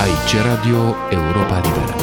Aici 0.00 0.44
Radio 0.44 0.94
Europa 1.10 1.56
Liberă. 1.56 1.94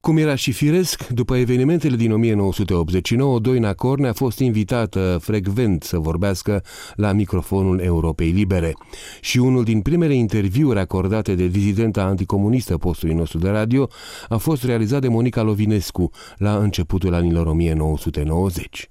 Cum 0.00 0.16
era 0.16 0.34
și 0.34 0.52
firesc, 0.52 1.08
după 1.08 1.36
evenimentele 1.36 1.96
din 1.96 2.12
1989, 2.12 3.38
Doina 3.38 3.72
Corne 3.72 4.08
a 4.08 4.12
fost 4.12 4.38
invitată 4.38 5.18
frecvent 5.20 5.82
să 5.82 5.98
vorbească 5.98 6.62
la 6.94 7.12
microfonul 7.12 7.78
Europei 7.78 8.30
Libere. 8.30 8.72
Și 9.20 9.38
unul 9.38 9.64
din 9.64 9.80
primele 9.80 10.14
interviuri 10.14 10.78
acordate 10.78 11.34
de 11.34 11.46
dizidenta 11.46 12.02
anticomunistă 12.02 12.78
postului 12.78 13.14
nostru 13.14 13.38
de 13.38 13.48
radio 13.48 13.88
a 14.28 14.36
fost 14.36 14.64
realizat 14.64 15.00
de 15.00 15.08
Monica 15.08 15.42
Lovinescu 15.42 16.10
la 16.36 16.56
începutul 16.56 17.14
anilor 17.14 17.46
1990. 17.46 18.90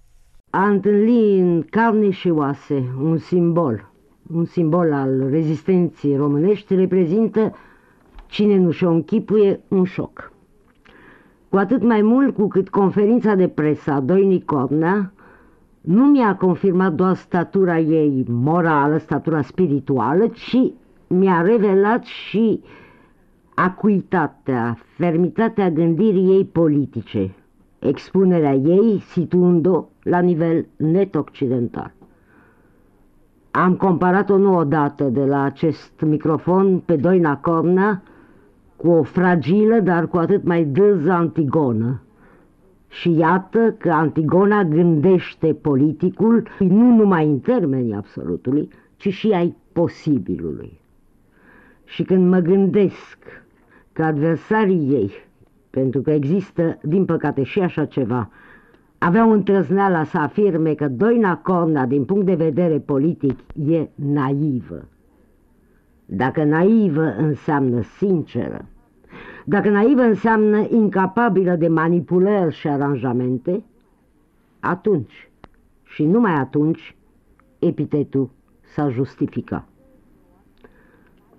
A 0.50 0.68
întâlni 0.68 1.40
în 1.40 1.66
carne 1.70 2.10
și 2.10 2.28
oase 2.28 2.94
un 3.02 3.18
simbol 3.18 3.89
un 4.34 4.46
simbol 4.46 4.94
al 4.94 5.28
rezistenței 5.30 6.16
românești, 6.16 6.76
reprezintă, 6.76 7.54
cine 8.28 8.58
nu 8.58 8.72
și-o 8.72 8.92
închipuie, 8.92 9.60
un 9.68 9.84
șoc. 9.84 10.32
Cu 11.50 11.58
atât 11.58 11.84
mai 11.84 12.02
mult 12.02 12.36
cu 12.36 12.48
cât 12.48 12.70
conferința 12.70 13.36
de 13.36 13.48
presă 13.48 13.92
a 13.92 14.00
Doinii 14.00 14.44
Cornea 14.44 15.14
nu 15.82 16.06
mi-a 16.06 16.36
confirmat 16.36 16.94
doar 16.94 17.16
statura 17.16 17.80
ei 17.80 18.26
morală, 18.28 18.98
statura 18.98 19.42
spirituală, 19.42 20.28
ci 20.28 20.58
mi-a 21.08 21.42
revelat 21.42 22.04
și 22.04 22.62
acuitatea, 23.56 24.78
fermitatea 24.96 25.70
gândirii 25.70 26.30
ei 26.36 26.46
politice, 26.46 27.36
expunerea 27.80 28.54
ei 28.54 29.00
situând-o 29.00 29.86
la 30.04 30.20
nivel 30.20 30.66
net 30.76 31.16
occidental. 31.16 31.94
Am 33.52 33.76
comparat-o 33.76 34.38
nu 34.38 34.58
odată 34.58 35.04
de 35.04 35.26
la 35.26 35.44
acest 35.44 35.92
microfon 36.02 36.80
pe 36.80 36.96
Doina 36.96 37.38
Cornea 37.38 38.02
cu 38.76 38.88
o 38.90 39.04
fragilă, 39.04 39.80
dar 39.80 40.08
cu 40.08 40.18
atât 40.18 40.44
mai 40.44 40.64
dâză 40.64 41.12
Antigonă. 41.12 42.02
Și 42.88 43.18
iată 43.18 43.76
că 43.78 43.92
Antigona 43.92 44.64
gândește 44.64 45.54
politicul 45.54 46.48
nu 46.60 46.96
numai 46.96 47.26
în 47.26 47.40
termenii 47.40 47.94
absolutului, 47.94 48.70
ci 48.96 49.14
și 49.14 49.32
ai 49.32 49.56
posibilului. 49.74 50.80
Și 51.86 52.04
când 52.04 52.30
mă 52.30 52.40
gândesc 52.40 53.18
că 53.94 54.04
adversarii 54.04 54.90
ei, 54.92 55.12
pentru 55.70 56.02
că 56.02 56.12
există, 56.12 56.78
din 56.84 57.06
păcate, 57.06 57.44
și 57.44 57.60
așa 57.60 57.86
ceva, 57.86 58.30
aveau 59.00 59.32
întrăzneala 59.32 60.04
să 60.04 60.18
afirme 60.18 60.74
că 60.74 60.88
Doina 60.88 61.38
Corna, 61.38 61.86
din 61.86 62.06
punct 62.06 62.26
de 62.26 62.36
vedere 62.36 62.80
politic, 62.80 63.40
e 63.68 63.88
naivă. 63.96 64.88
Dacă 66.06 66.44
naivă 66.44 67.16
înseamnă 67.18 67.82
sinceră, 67.82 68.66
dacă 69.46 69.70
naivă 69.70 70.02
înseamnă 70.02 70.68
incapabilă 70.70 71.56
de 71.56 71.68
manipulări 71.68 72.54
și 72.54 72.68
aranjamente, 72.68 73.64
atunci 74.60 75.30
și 75.84 76.04
numai 76.04 76.34
atunci 76.34 76.96
epitetul 77.60 78.30
s-a 78.74 78.90
justificat. 78.90 79.68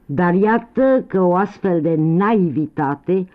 Dar 0.06 0.34
iată 0.34 1.04
că 1.06 1.20
o 1.22 1.34
astfel 1.34 1.80
de 1.80 1.94
naivitate 1.98 3.26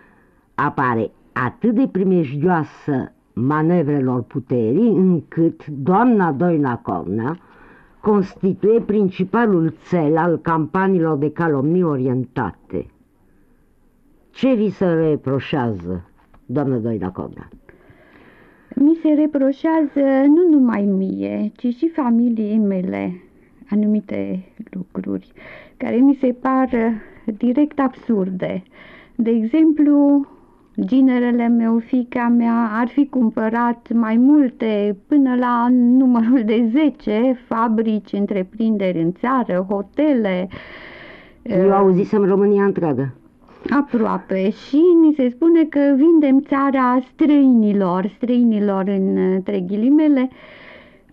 apare 0.54 1.10
atât 1.32 1.74
de 1.74 1.88
primejdioasă 1.92 3.12
manevrelor 3.40 4.22
puterii, 4.22 4.88
încât 4.88 5.66
doamna 5.66 6.32
Doina 6.32 6.78
Cornea 6.78 7.38
constituie 8.00 8.80
principalul 8.80 9.74
cel 9.88 10.16
al 10.16 10.38
campaniilor 10.38 11.18
de 11.18 11.30
calomnii 11.32 11.82
orientate. 11.82 12.86
Ce 14.30 14.54
vi 14.54 14.70
se 14.70 14.86
reproșează, 14.86 16.10
doamna 16.46 16.76
Doina 16.76 17.10
Cornea? 17.10 17.48
Mi 18.74 18.98
se 19.02 19.08
reproșează 19.08 20.26
nu 20.26 20.48
numai 20.50 20.82
mie, 20.82 21.52
ci 21.56 21.74
și 21.74 21.88
familiei 21.88 22.58
mele 22.58 23.22
anumite 23.70 24.44
lucruri 24.70 25.32
care 25.76 25.96
mi 25.96 26.14
se 26.14 26.32
par 26.32 26.68
direct 27.24 27.78
absurde. 27.78 28.62
De 29.14 29.30
exemplu, 29.30 30.26
ginerele 30.84 31.48
meu, 31.48 31.78
fica 31.78 32.28
mea, 32.28 32.70
ar 32.72 32.88
fi 32.88 33.06
cumpărat 33.06 33.92
mai 33.92 34.16
multe, 34.16 34.96
până 35.06 35.34
la 35.34 35.66
numărul 35.70 36.42
de 36.44 36.68
10 36.72 37.38
fabrici, 37.46 38.12
întreprinderi 38.12 39.02
în 39.02 39.12
țară, 39.12 39.66
hotele. 39.68 40.48
Eu 41.42 41.72
auzisem 41.72 42.24
România 42.24 42.64
întreagă. 42.64 43.14
Aproape. 43.70 44.50
Și 44.50 44.80
ni 45.02 45.14
se 45.14 45.28
spune 45.28 45.64
că 45.64 45.80
vindem 45.96 46.40
țara 46.40 46.98
străinilor, 47.12 48.12
străinilor 48.16 48.84
între 49.34 49.60
ghilimele, 49.60 50.28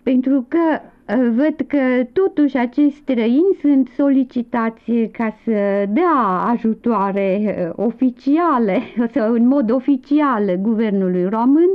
pentru 0.02 0.44
că 0.48 0.80
Văd 1.06 1.54
că 1.66 2.06
totuși 2.12 2.56
acești 2.56 3.00
străini 3.00 3.56
sunt 3.60 3.88
solicitați 3.96 4.92
ca 5.12 5.36
să 5.44 5.84
dea 5.88 6.16
ajutoare 6.54 7.56
uh, 7.76 7.84
oficiale 7.86 8.80
sau 9.14 9.32
în 9.32 9.46
mod 9.46 9.70
oficial 9.70 10.56
guvernului 10.60 11.24
român 11.28 11.68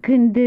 când 0.00 0.36
uh, 0.36 0.42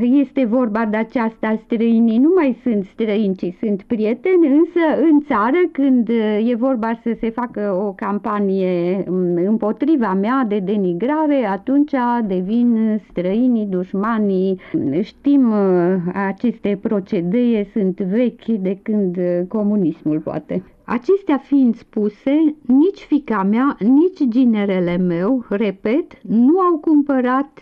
este 0.00 0.44
vorba 0.44 0.84
de 0.84 0.96
aceasta, 0.96 1.60
străinii 1.64 2.18
nu 2.18 2.32
mai 2.34 2.58
sunt 2.62 2.84
străini, 2.84 3.36
ci 3.36 3.54
sunt 3.60 3.82
prieteni, 3.82 4.46
însă 4.46 5.00
în 5.10 5.20
țară, 5.20 5.58
când 5.72 6.08
uh, 6.08 6.50
e 6.50 6.54
vorba 6.54 6.98
să 7.02 7.16
se 7.20 7.30
facă 7.30 7.82
o 7.86 7.92
campanie 7.92 9.04
um, 9.08 9.36
împotriva 9.36 10.14
mea 10.14 10.44
de 10.48 10.58
denigrare, 10.58 11.46
atunci 11.46 11.92
devin 12.26 13.00
străinii, 13.10 13.66
dușmanii. 13.66 14.60
Știm, 15.00 15.50
uh, 15.50 15.96
aceste 16.14 16.78
procedee 16.82 17.68
sunt 17.72 18.00
vechi 18.00 18.44
de 18.44 18.78
când 18.82 19.18
comunismul 19.48 20.18
poate. 20.20 20.62
Acestea 20.84 21.38
fiind 21.38 21.76
spuse, 21.76 22.54
nici 22.66 22.98
fica 22.98 23.42
mea, 23.42 23.76
nici 23.78 24.28
ginerele 24.28 24.96
meu, 24.96 25.44
repet, 25.48 26.22
nu 26.22 26.58
au 26.58 26.78
cumpărat 26.78 27.58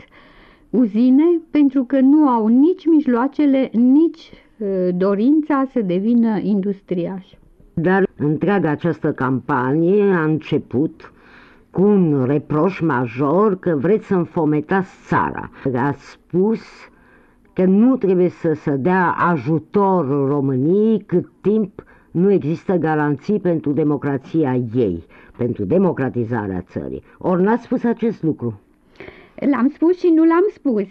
uzine 0.78 1.40
pentru 1.50 1.84
că 1.84 2.00
nu 2.00 2.28
au 2.28 2.46
nici 2.46 2.86
mijloacele, 2.86 3.70
nici 3.72 4.30
uh, 4.58 4.68
dorința 4.96 5.64
să 5.72 5.80
devină 5.80 6.38
industriași. 6.42 7.38
Dar 7.74 8.08
întreaga 8.16 8.70
această 8.70 9.12
campanie 9.12 10.02
a 10.12 10.24
început 10.24 11.12
cu 11.70 11.82
un 11.82 12.24
reproș 12.24 12.80
major 12.80 13.58
că 13.58 13.76
vreți 13.80 14.06
să 14.06 14.14
înfometați 14.14 14.90
țara. 15.06 15.50
A 15.74 15.92
spus 15.98 16.60
că 17.52 17.64
nu 17.64 17.96
trebuie 17.96 18.28
să 18.28 18.52
se 18.52 18.76
dea 18.76 19.10
ajutor 19.18 20.28
României 20.28 20.98
cât 21.06 21.30
timp 21.40 21.82
nu 22.10 22.30
există 22.32 22.76
garanții 22.76 23.40
pentru 23.40 23.72
democrația 23.72 24.54
ei, 24.74 25.04
pentru 25.36 25.64
democratizarea 25.64 26.60
țării. 26.60 27.02
Ori 27.18 27.42
n-ați 27.42 27.62
spus 27.64 27.84
acest 27.84 28.22
lucru. 28.22 28.60
L-am 29.34 29.68
spus 29.74 29.98
și 29.98 30.12
nu 30.14 30.24
l-am 30.24 30.44
spus. 30.54 30.86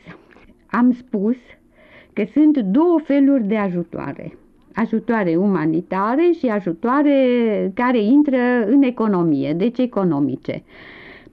Am 0.70 0.92
spus 0.92 1.36
că 2.14 2.24
sunt 2.34 2.58
două 2.58 3.00
feluri 3.04 3.44
de 3.44 3.58
ajutoare. 3.58 4.38
Ajutoare 4.74 5.36
umanitare 5.36 6.32
și 6.38 6.46
ajutoare 6.48 7.16
care 7.74 8.02
intră 8.02 8.66
în 8.66 8.82
economie, 8.82 9.54
deci 9.54 9.78
economice. 9.78 10.64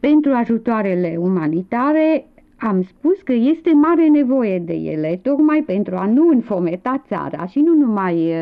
Pentru 0.01 0.33
ajutoarele 0.33 1.17
umanitare 1.19 2.27
am 2.57 2.83
spus 2.83 3.21
că 3.23 3.33
este 3.33 3.73
mare 3.73 4.09
nevoie 4.09 4.59
de 4.59 4.73
ele, 4.73 5.21
tocmai 5.23 5.63
pentru 5.67 5.97
a 5.97 6.07
nu 6.07 6.29
înfometa 6.29 7.03
țara 7.07 7.47
și 7.47 7.59
nu 7.59 7.75
numai 7.75 8.33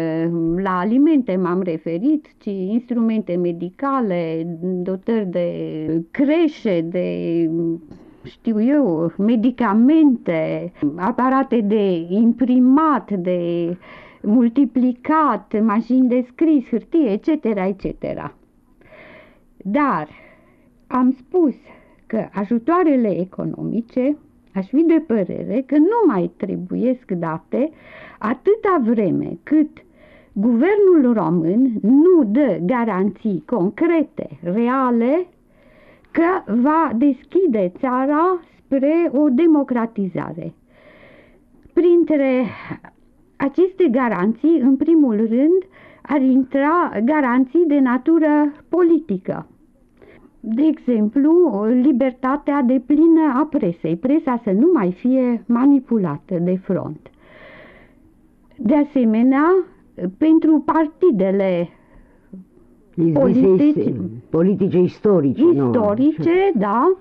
la 0.57 0.79
alimente 0.79 1.37
m-am 1.37 1.63
referit, 1.63 2.27
ci 2.39 2.45
instrumente 2.47 3.37
medicale, 3.37 4.47
dotări 4.63 5.27
de 5.27 5.49
creșe, 6.11 6.81
de 6.81 7.51
știu 8.25 8.63
eu, 8.63 9.13
medicamente, 9.19 10.73
aparate 10.97 11.61
de 11.61 12.07
imprimat, 12.09 13.11
de 13.11 13.77
multiplicat, 14.23 15.63
mașini 15.63 16.09
de 16.09 16.27
scris, 16.33 16.69
hârtie, 16.69 17.11
etc., 17.11 17.45
etc. 17.45 18.33
Dar 19.57 20.09
am 20.87 21.13
spus 21.13 21.55
că 22.07 22.29
ajutoarele 22.33 23.21
economice 23.21 24.17
aș 24.55 24.67
fi 24.67 24.83
de 24.83 25.05
părere 25.07 25.63
că 25.67 25.77
nu 25.77 26.07
mai 26.07 26.31
trebuiesc 26.37 27.11
date 27.11 27.71
atâta 28.19 28.83
vreme 28.85 29.39
cât 29.43 29.71
guvernul 30.33 31.13
român 31.13 31.73
nu 31.81 32.25
dă 32.25 32.59
garanții 32.63 33.43
concrete, 33.47 34.39
reale, 34.43 35.27
că 36.11 36.53
va 36.53 36.91
deschide 36.97 37.73
țara 37.79 38.41
spre 38.59 39.11
o 39.13 39.29
democratizare. 39.29 40.55
Printre 41.73 42.45
aceste 43.37 43.89
garanții, 43.91 44.59
în 44.61 44.77
primul 44.77 45.17
rând, 45.17 45.63
ar 46.03 46.21
intra 46.21 46.93
garanții 47.05 47.65
de 47.67 47.79
natură 47.79 48.53
politică. 48.69 49.47
De 50.41 50.63
exemplu, 50.63 51.65
libertatea 51.65 52.63
de 52.63 52.83
plină 52.87 53.33
a 53.35 53.47
presei, 53.51 53.97
presa 53.97 54.41
să 54.45 54.51
nu 54.51 54.71
mai 54.73 54.93
fie 54.93 55.45
manipulată 55.47 56.39
de 56.39 56.57
front. 56.57 57.11
De 58.57 58.75
asemenea, 58.75 59.45
pentru 60.19 60.63
partidele 60.65 61.69
politice, 63.13 63.95
politice 64.31 64.79
istorice. 64.79 65.43
Istorice, 65.55 66.51
nu? 66.55 66.61
da, 66.61 66.97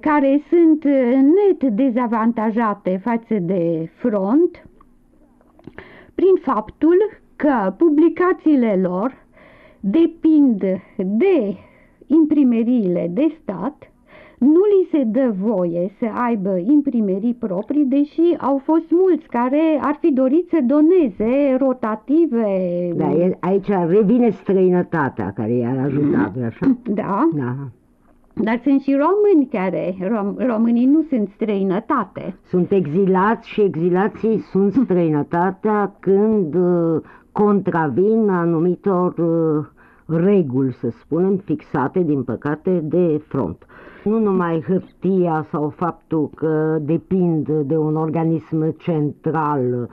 care 0.00 0.42
sunt 0.48 0.84
net 0.84 1.72
dezavantajate 1.72 3.00
față 3.04 3.34
de 3.40 3.90
front 3.94 4.66
prin 6.14 6.34
faptul 6.40 6.96
că 7.36 7.74
publicațiile 7.76 8.78
lor 8.82 9.24
depind 9.80 10.62
de 10.96 11.56
imprimeriile 12.06 13.10
de 13.10 13.36
stat, 13.42 13.92
nu 14.38 14.60
li 14.72 14.88
se 14.90 15.04
dă 15.04 15.34
voie 15.40 15.90
să 15.98 16.06
aibă 16.14 16.56
imprimerii 16.56 17.34
proprii, 17.34 17.84
deși 17.84 18.36
au 18.38 18.60
fost 18.64 18.90
mulți 18.90 19.26
care 19.26 19.78
ar 19.80 19.96
fi 20.00 20.12
dorit 20.12 20.48
să 20.48 20.58
doneze 20.66 21.56
rotative. 21.58 22.44
Da, 22.94 23.08
aici 23.40 23.68
revine 23.88 24.30
străinătatea 24.30 25.32
care 25.32 25.52
i-ar 25.52 25.78
ajuta, 25.78 26.32
așa? 26.46 26.76
Da. 26.82 27.28
da. 27.34 27.54
Dar 28.42 28.60
sunt 28.62 28.80
și 28.80 28.92
români 28.92 29.48
care, 29.50 29.94
rom, 30.00 30.34
românii 30.38 30.86
nu 30.86 31.02
sunt 31.02 31.28
străinătate. 31.28 32.36
Sunt 32.42 32.70
exilați 32.70 33.48
și 33.48 33.60
exilații 33.60 34.38
sunt 34.38 34.72
străinătatea 34.84 35.96
când 36.00 36.54
uh, 36.54 37.00
contravin 37.32 38.28
anumitor 38.28 39.14
uh, 39.18 39.66
reguli, 40.06 40.72
să 40.72 40.88
spunem, 40.90 41.36
fixate, 41.36 42.02
din 42.02 42.22
păcate, 42.22 42.80
de 42.84 43.22
front. 43.28 43.66
Nu 44.06 44.18
numai 44.18 44.64
hârtia 44.66 45.46
sau 45.50 45.68
faptul 45.68 46.30
că 46.34 46.78
depind 46.80 47.48
de 47.48 47.76
un 47.76 47.96
organism 47.96 48.76
central 48.76 49.88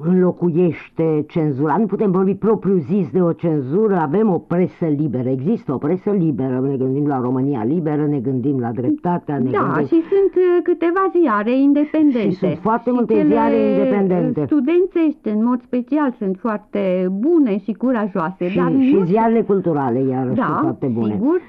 înlocuiește 0.00 1.24
cenzura. 1.28 1.76
Nu 1.76 1.86
putem 1.86 2.10
vorbi 2.10 2.34
propriu 2.34 2.76
zis 2.76 3.10
de 3.10 3.22
o 3.22 3.32
cenzură, 3.32 3.96
avem 3.96 4.32
o 4.32 4.38
presă 4.38 4.86
liberă, 4.86 5.28
există 5.28 5.72
o 5.72 5.76
presă 5.76 6.10
liberă, 6.10 6.60
ne 6.60 6.76
gândim 6.76 7.06
la 7.06 7.20
România 7.20 7.64
liberă, 7.64 8.06
ne 8.06 8.18
gândim 8.18 8.58
la 8.58 8.70
dreptatea, 8.70 9.38
ne 9.38 9.50
Da, 9.50 9.58
gândim... 9.58 9.86
și 9.86 10.02
sunt 10.08 10.34
uh, 10.34 10.62
câteva 10.62 11.10
ziare 11.20 11.58
independente. 11.58 12.30
Și 12.30 12.36
sunt 12.36 12.58
foarte 12.60 12.90
și 12.90 12.94
multe 12.96 13.26
ziare 13.26 13.56
independente. 13.56 14.44
studențești, 14.44 15.28
în 15.28 15.44
mod 15.44 15.60
special, 15.62 16.14
sunt 16.18 16.36
foarte 16.38 17.08
bune 17.12 17.58
și 17.58 17.72
curajoase. 17.72 18.48
Și, 18.48 18.56
dar 18.56 18.72
și 18.80 18.94
nu... 18.94 19.04
ziarele 19.04 19.42
culturale, 19.42 19.98
iarăși, 19.98 20.36
da, 20.36 20.44
sunt 20.44 20.58
foarte 20.60 20.86
bune. 20.86 21.12
sigur 21.12 21.40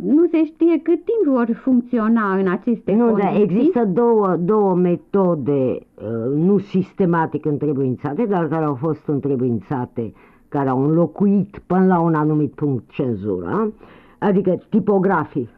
nu 0.00 0.26
se 0.26 0.44
știe 0.44 0.80
cât 0.82 1.04
timp 1.04 1.34
vor 1.34 1.48
funcționa 1.54 2.36
în 2.36 2.48
aceste 2.48 2.94
nu, 2.94 3.04
condiții. 3.06 3.30
Da, 3.32 3.40
există 3.40 3.84
două, 3.84 4.36
două 4.36 4.74
metode 4.74 5.78
uh, 5.94 6.34
nu 6.34 6.58
sistematic 6.58 7.44
întrebuințate, 7.44 8.24
dar 8.24 8.48
care 8.48 8.64
au 8.64 8.74
fost 8.74 9.06
întrebuințate, 9.06 10.12
care 10.48 10.68
au 10.68 10.84
înlocuit 10.84 11.62
până 11.66 11.86
la 11.86 12.00
un 12.00 12.14
anumit 12.14 12.54
punct 12.54 12.90
cenzura, 12.90 13.68
adică 14.18 14.58
tipografii 14.68 15.48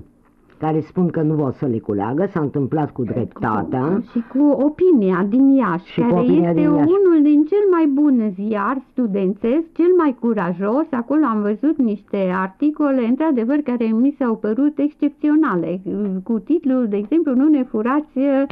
care 0.64 0.80
spun 0.80 1.08
că 1.08 1.20
nu 1.22 1.34
vor 1.34 1.52
să 1.52 1.66
le 1.66 1.78
culeagă, 1.78 2.26
s-a 2.26 2.40
întâmplat 2.40 2.90
cu 2.92 3.02
dreptatea. 3.02 4.02
Și 4.10 4.24
cu 4.32 4.42
opinia 4.66 5.26
din 5.28 5.48
Iași, 5.48 5.92
și 5.92 6.00
care 6.00 6.22
este 6.22 6.52
din 6.52 6.62
Iași. 6.62 6.88
unul 6.96 7.22
din 7.22 7.44
cel 7.44 7.64
mai 7.70 7.86
bun 7.86 8.32
ziar 8.34 8.82
studențesc, 8.90 9.72
cel 9.72 9.92
mai 9.96 10.16
curajos. 10.20 10.86
Acolo 10.90 11.24
am 11.24 11.40
văzut 11.40 11.76
niște 11.78 12.32
articole, 12.34 13.04
într-adevăr, 13.04 13.56
care 13.56 13.84
mi 13.84 14.14
s-au 14.18 14.36
părut 14.36 14.78
excepționale, 14.78 15.80
cu 16.22 16.38
titlul, 16.38 16.86
de 16.88 16.96
exemplu, 16.96 17.34
Nu 17.34 17.48
ne 17.48 17.62
furați 17.62 18.18
uh, 18.18 18.42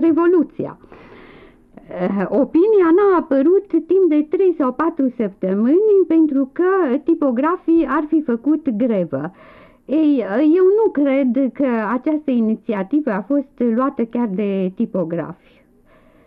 Revoluția. 0.00 0.78
Uh, 2.00 2.24
opinia 2.28 2.88
n-a 2.96 3.16
apărut 3.18 3.66
timp 3.68 4.04
de 4.08 4.26
3 4.30 4.54
sau 4.58 4.72
4 4.72 5.12
săptămâni 5.16 6.04
pentru 6.06 6.50
că 6.52 6.96
tipografii 7.04 7.86
ar 7.88 8.04
fi 8.08 8.22
făcut 8.22 8.68
grevă. 8.68 9.32
Ei, 9.90 10.24
eu 10.40 10.64
nu 10.84 10.90
cred 10.90 11.52
că 11.52 11.66
această 11.92 12.30
inițiativă 12.30 13.10
a 13.10 13.22
fost 13.22 13.62
luată 13.74 14.04
chiar 14.04 14.28
de 14.32 14.72
tipografi. 14.74 15.62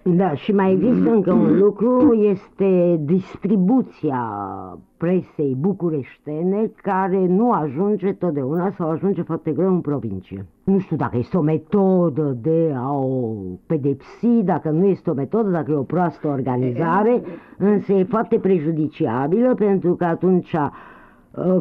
Da, 0.03 0.33
și 0.33 0.51
mai 0.51 0.71
există 0.71 1.09
încă 1.09 1.33
un 1.33 1.57
lucru, 1.63 2.13
este 2.13 2.99
distribuția 3.03 4.31
presei 4.97 5.55
bucureștene 5.59 6.71
care 6.75 7.25
nu 7.27 7.51
ajunge 7.51 8.11
totdeauna 8.11 8.71
sau 8.77 8.89
ajunge 8.89 9.21
foarte 9.21 9.51
greu 9.51 9.73
în 9.73 9.81
provincie. 9.81 10.45
Nu 10.63 10.79
știu 10.79 10.95
dacă 10.95 11.17
este 11.17 11.37
o 11.37 11.41
metodă 11.41 12.37
de 12.41 12.73
a 12.75 12.97
o 12.97 13.33
pedepsi, 13.65 14.43
dacă 14.43 14.69
nu 14.69 14.85
este 14.85 15.09
o 15.09 15.13
metodă, 15.13 15.49
dacă 15.49 15.71
e 15.71 15.75
o 15.75 15.81
proastă 15.81 16.27
organizare, 16.27 17.21
însă 17.57 17.93
e 17.93 18.03
foarte 18.03 18.39
prejudiciabilă 18.39 19.53
pentru 19.55 19.95
că 19.95 20.05
atunci 20.05 20.53
Uh, 20.53 20.92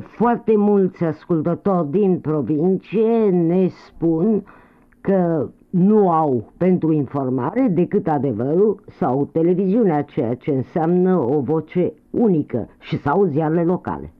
foarte 0.00 0.56
mulți 0.56 1.04
ascultători 1.04 1.90
din 1.90 2.18
provincie 2.18 3.30
ne 3.30 3.68
spun 3.68 4.44
că 5.00 5.48
nu 5.70 6.10
au 6.10 6.52
pentru 6.56 6.92
informare 6.92 7.68
decât 7.68 8.06
adevărul 8.08 8.82
sau 8.86 9.28
televiziunea, 9.32 10.02
ceea 10.02 10.34
ce 10.34 10.50
înseamnă 10.50 11.16
o 11.18 11.40
voce 11.40 11.92
unică 12.10 12.68
și 12.78 12.96
sau 12.98 13.24
ziarele 13.24 13.64
locale. 13.64 14.12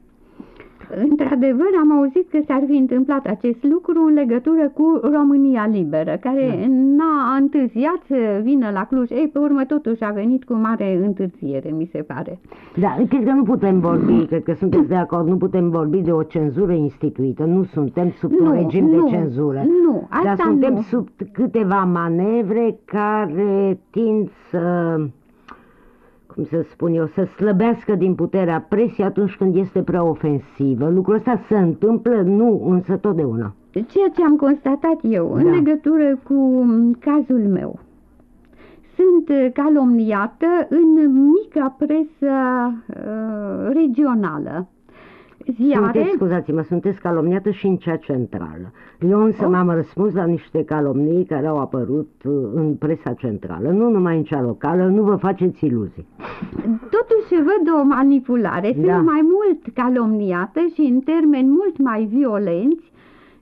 Într-adevăr, 0.96 1.70
am 1.80 1.92
auzit 1.98 2.30
că 2.30 2.38
s-ar 2.46 2.62
fi 2.66 2.76
întâmplat 2.76 3.26
acest 3.26 3.62
lucru 3.64 4.04
în 4.06 4.14
legătură 4.14 4.68
cu 4.74 5.00
România 5.12 5.66
Liberă, 5.72 6.16
care 6.20 6.58
da. 6.60 6.66
n-a 6.68 7.36
întârziat 7.40 8.00
să 8.06 8.40
vină 8.42 8.70
la 8.72 8.84
Cluj. 8.84 9.10
Ei, 9.10 9.30
pe 9.32 9.38
urmă, 9.38 9.64
totuși 9.64 10.04
a 10.04 10.10
venit 10.10 10.44
cu 10.44 10.54
mare 10.54 11.00
întârziere, 11.04 11.70
mi 11.70 11.88
se 11.92 11.98
pare. 11.98 12.40
Da, 12.76 12.96
cred 13.08 13.24
că 13.24 13.32
nu 13.32 13.42
putem 13.42 13.80
vorbi, 13.80 14.26
cred 14.26 14.42
că 14.42 14.52
sunteți 14.52 14.88
de 14.88 14.94
acord, 14.94 15.26
nu 15.28 15.36
putem 15.36 15.70
vorbi 15.70 16.00
de 16.00 16.12
o 16.12 16.22
cenzură 16.22 16.72
instituită, 16.72 17.44
nu 17.44 17.62
suntem 17.64 18.10
sub 18.10 18.30
nu, 18.30 18.46
un 18.46 18.52
regim 18.52 18.84
nu, 18.84 19.02
de 19.02 19.10
cenzură. 19.10 19.64
Nu, 19.84 20.06
asta 20.08 20.24
Dar 20.24 20.36
suntem 20.46 20.74
nu. 20.74 20.80
sub 20.80 21.08
câteva 21.32 21.84
manevre 21.92 22.76
care 22.84 23.78
tind 23.90 24.28
să 24.50 24.60
cum 26.34 26.44
să 26.44 26.64
spun 26.70 26.92
eu, 26.92 27.06
să 27.06 27.24
slăbească 27.24 27.94
din 27.94 28.14
puterea 28.14 28.66
presii 28.68 29.04
atunci 29.04 29.36
când 29.36 29.56
este 29.56 29.82
prea 29.82 30.04
ofensivă. 30.04 30.88
Lucrul 30.88 31.14
ăsta 31.14 31.40
se 31.48 31.58
întâmplă, 31.58 32.22
nu 32.22 32.62
însă 32.68 32.96
totdeauna. 32.96 33.54
Ceea 33.72 34.08
ce 34.14 34.22
am 34.22 34.36
constatat 34.36 34.98
eu 35.02 35.32
da. 35.34 35.40
în 35.40 35.50
legătură 35.50 36.18
cu 36.22 36.66
cazul 36.98 37.40
meu. 37.48 37.78
Sunt 38.94 39.52
calomniată 39.52 40.46
în 40.68 41.12
mica 41.30 41.76
presă 41.78 42.34
uh, 42.88 43.72
regională 43.72 44.68
ziare... 45.56 45.82
Sunteți, 45.82 46.10
scuzați-mă, 46.14 46.62
sunteți 46.62 47.00
calomniată 47.00 47.50
și 47.50 47.66
în 47.66 47.76
cea 47.76 47.96
centrală. 47.96 48.72
Eu 49.10 49.22
însă 49.22 49.44
oh. 49.44 49.50
m-am 49.50 49.70
răspuns 49.70 50.14
la 50.14 50.24
niște 50.24 50.64
calomnii 50.64 51.24
care 51.24 51.46
au 51.46 51.58
apărut 51.58 52.10
uh, 52.24 52.32
în 52.54 52.74
presa 52.74 53.12
centrală, 53.12 53.70
nu 53.70 53.90
numai 53.90 54.16
în 54.16 54.22
cea 54.22 54.42
locală, 54.42 54.86
nu 54.86 55.02
vă 55.02 55.16
faceți 55.16 55.64
iluzii. 55.64 56.06
Totuși 56.66 57.42
văd 57.42 57.80
o 57.80 57.84
manipulare, 57.84 58.70
sunt 58.72 58.86
da. 58.86 58.98
mai 58.98 59.20
mult 59.22 59.74
calomniată 59.74 60.60
și 60.74 60.80
în 60.80 61.00
termeni 61.00 61.48
mult 61.48 61.78
mai 61.78 62.04
violenți 62.04 62.92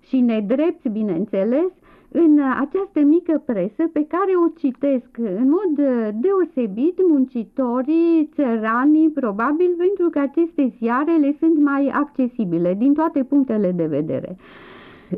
și 0.01 0.21
nedrepți, 0.21 0.89
bineînțeles, 0.89 1.71
în 2.13 2.41
această 2.61 3.01
mică 3.01 3.43
presă 3.47 3.89
pe 3.93 4.07
care 4.07 4.33
o 4.45 4.49
citesc 4.59 5.19
în 5.19 5.49
mod 5.49 5.87
deosebit 6.21 6.99
muncitorii, 7.09 8.31
țăranii, 8.35 9.11
probabil 9.11 9.75
pentru 9.77 10.09
că 10.11 10.19
aceste 10.19 10.73
ziare 10.79 11.17
le 11.17 11.37
sunt 11.39 11.59
mai 11.59 11.89
accesibile 11.95 12.75
din 12.79 12.95
toate 12.95 13.23
punctele 13.23 13.73
de 13.73 13.87
vedere. 13.87 14.37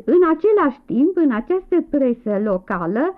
În 0.05 0.21
același 0.35 0.79
timp, 0.85 1.17
în 1.17 1.31
această 1.31 1.85
presă 1.89 2.41
locală, 2.43 3.13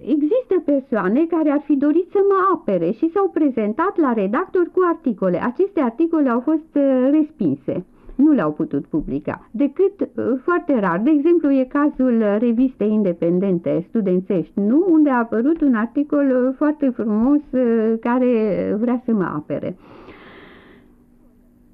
Există 0.00 0.54
persoane 0.64 1.26
care 1.26 1.50
ar 1.50 1.60
fi 1.60 1.76
dorit 1.76 2.08
să 2.10 2.18
mă 2.28 2.54
apere 2.54 2.90
și 2.90 3.10
s-au 3.10 3.28
prezentat 3.28 3.96
la 3.96 4.12
redactor 4.12 4.70
cu 4.72 4.80
articole. 4.84 5.42
Aceste 5.42 5.80
articole 5.80 6.28
au 6.28 6.40
fost 6.40 6.78
respinse 7.10 7.84
nu 8.18 8.32
le-au 8.32 8.52
putut 8.52 8.86
publica, 8.86 9.48
decât 9.50 10.00
uh, 10.00 10.24
foarte 10.42 10.80
rar. 10.80 11.00
De 11.04 11.10
exemplu, 11.10 11.50
e 11.52 11.64
cazul 11.64 12.24
revistei 12.38 12.92
independente 12.92 13.84
studențești, 13.88 14.60
nu? 14.60 14.86
Unde 14.90 15.10
a 15.10 15.18
apărut 15.18 15.60
un 15.60 15.74
articol 15.74 16.26
uh, 16.46 16.54
foarte 16.56 16.88
frumos 16.88 17.40
uh, 17.50 17.94
care 18.00 18.30
vrea 18.80 19.02
să 19.04 19.12
mă 19.12 19.24
apere. 19.34 19.76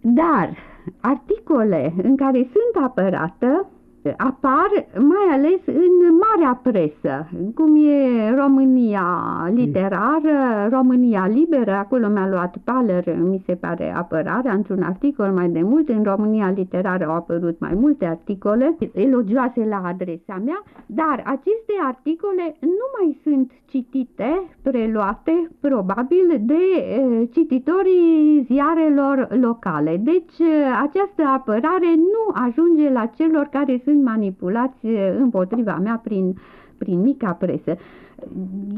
Dar 0.01 0.57
articole 1.01 1.95
în 2.03 2.17
care 2.17 2.39
sunt 2.39 2.85
apărată 2.85 3.69
apar 4.17 4.87
mai 4.99 5.27
ales 5.33 5.61
în 5.67 6.19
marea 6.25 6.61
presă, 6.63 7.29
cum 7.55 7.77
e 7.87 8.35
România 8.37 9.07
literară, 9.55 10.69
România 10.71 11.27
liberă, 11.27 11.73
acolo 11.73 12.09
mi-a 12.09 12.29
luat 12.29 12.57
Paler, 12.65 13.17
mi 13.23 13.43
se 13.47 13.55
pare, 13.55 13.95
apărarea 13.97 14.53
într-un 14.53 14.83
articol 14.83 15.27
mai 15.27 15.49
de 15.49 15.63
mult, 15.63 15.89
în 15.89 16.03
România 16.03 16.53
literară 16.57 17.07
au 17.07 17.15
apărut 17.15 17.61
mai 17.61 17.75
multe 17.75 18.05
articole 18.05 18.77
elogioase 18.93 19.65
la 19.65 19.83
adresa 19.85 20.43
mea, 20.45 20.63
dar 20.87 21.23
aceste 21.25 21.73
articole 21.83 22.57
nu 22.61 22.87
mai 22.99 23.19
sunt 23.23 23.53
citite, 23.69 24.57
preluate, 24.63 25.51
probabil, 25.61 26.41
de 26.41 26.55
e, 26.55 27.25
cititorii 27.25 28.45
ziarelor 28.47 29.29
locale. 29.41 29.97
Deci 29.97 30.41
această 30.83 31.23
apărare 31.37 31.95
nu 31.97 32.43
ajunge 32.47 32.91
la 32.91 33.07
celor 33.07 33.49
care 33.51 33.81
sunt 33.85 33.94
sunt 33.95 34.07
manipulați 34.07 34.87
împotriva 35.19 35.79
mea 35.83 36.01
prin, 36.05 36.35
prin 36.79 37.01
mica 37.01 37.31
presă. 37.33 37.73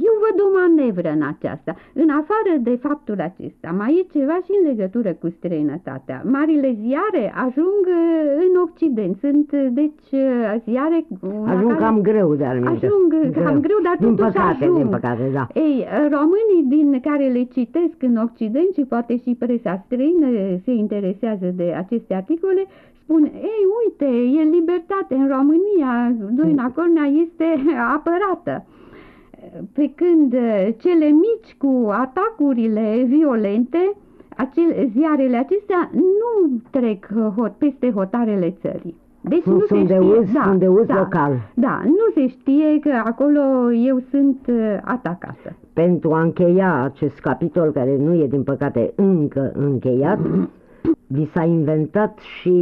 Eu 0.08 0.14
văd 0.24 0.36
o 0.46 0.48
manevră 0.58 1.10
în 1.18 1.22
aceasta. 1.32 1.72
În 2.02 2.08
afară 2.20 2.52
de 2.60 2.74
faptul 2.86 3.18
acesta, 3.20 3.68
mai 3.80 3.90
e 4.00 4.18
ceva 4.18 4.36
și 4.44 4.52
în 4.60 4.68
legătură 4.70 5.12
cu 5.20 5.28
străinătatea. 5.36 6.22
Marile 6.24 6.70
ziare 6.82 7.24
ajung 7.46 7.82
în 8.44 8.52
Occident. 8.66 9.16
Sunt, 9.24 9.52
deci, 9.80 10.08
ziare... 10.64 10.98
Ajung 11.52 11.72
care... 11.72 11.82
cam 11.84 12.00
greu 12.00 12.34
de 12.34 12.44
-al 12.44 12.58
Ajung 12.74 13.06
greu. 13.08 13.44
cam 13.44 13.60
greu, 13.60 13.78
dar 13.82 13.96
din 13.98 14.16
totuși 14.16 14.36
păcate, 14.36 14.64
ajung. 14.64 14.76
Din 14.76 14.88
păcate, 14.88 15.30
da. 15.32 15.46
Ei, 15.54 15.86
românii 16.16 16.64
din 16.74 17.00
care 17.00 17.26
le 17.36 17.42
citesc 17.42 17.98
în 18.08 18.16
Occident 18.16 18.70
și 18.76 18.84
poate 18.92 19.16
și 19.16 19.36
presa 19.38 19.82
străină 19.84 20.28
se 20.64 20.72
interesează 20.72 21.46
de 21.60 21.74
aceste 21.82 22.14
articole, 22.14 22.62
spun, 23.06 23.22
ei, 23.24 23.62
uite, 23.80 24.08
e 24.38 24.42
libertate 24.42 25.14
în 25.14 25.28
România, 25.28 25.90
Doina 26.30 26.70
Cornea 26.74 27.06
este 27.24 27.44
apărată. 27.96 28.64
Pe 29.72 29.92
când 29.94 30.32
cele 30.76 31.04
mici 31.04 31.54
cu 31.58 31.88
atacurile 31.90 33.04
violente, 33.08 33.92
acele, 34.36 34.90
ziarele 34.92 35.36
acestea 35.36 35.90
nu 35.92 36.60
trec 36.70 37.06
hot, 37.36 37.52
peste 37.52 37.90
hotarele 37.90 38.56
țării. 38.60 38.96
Deci 39.20 39.44
nu, 39.44 39.52
nu 39.52 39.60
sunt, 39.60 39.88
se 39.88 39.94
de 39.94 40.00
știe, 40.00 40.18
uz, 40.18 40.32
da, 40.32 40.42
sunt 40.44 40.58
de 40.58 40.68
uz 40.68 40.86
da, 40.86 40.98
local. 40.98 41.32
Da, 41.54 41.80
nu 41.84 42.06
se 42.14 42.26
știe 42.28 42.78
că 42.80 43.02
acolo 43.04 43.72
eu 43.72 43.98
sunt 44.10 44.46
uh, 44.48 44.76
atacată. 44.84 45.56
Pentru 45.72 46.12
a 46.12 46.20
încheia 46.20 46.82
acest 46.82 47.18
capitol, 47.18 47.70
care 47.70 47.96
nu 47.96 48.14
e 48.14 48.26
din 48.26 48.42
păcate 48.42 48.92
încă 48.94 49.52
încheiat, 49.54 50.18
vi 51.06 51.24
s-a 51.24 51.44
inventat 51.44 52.18
și 52.18 52.54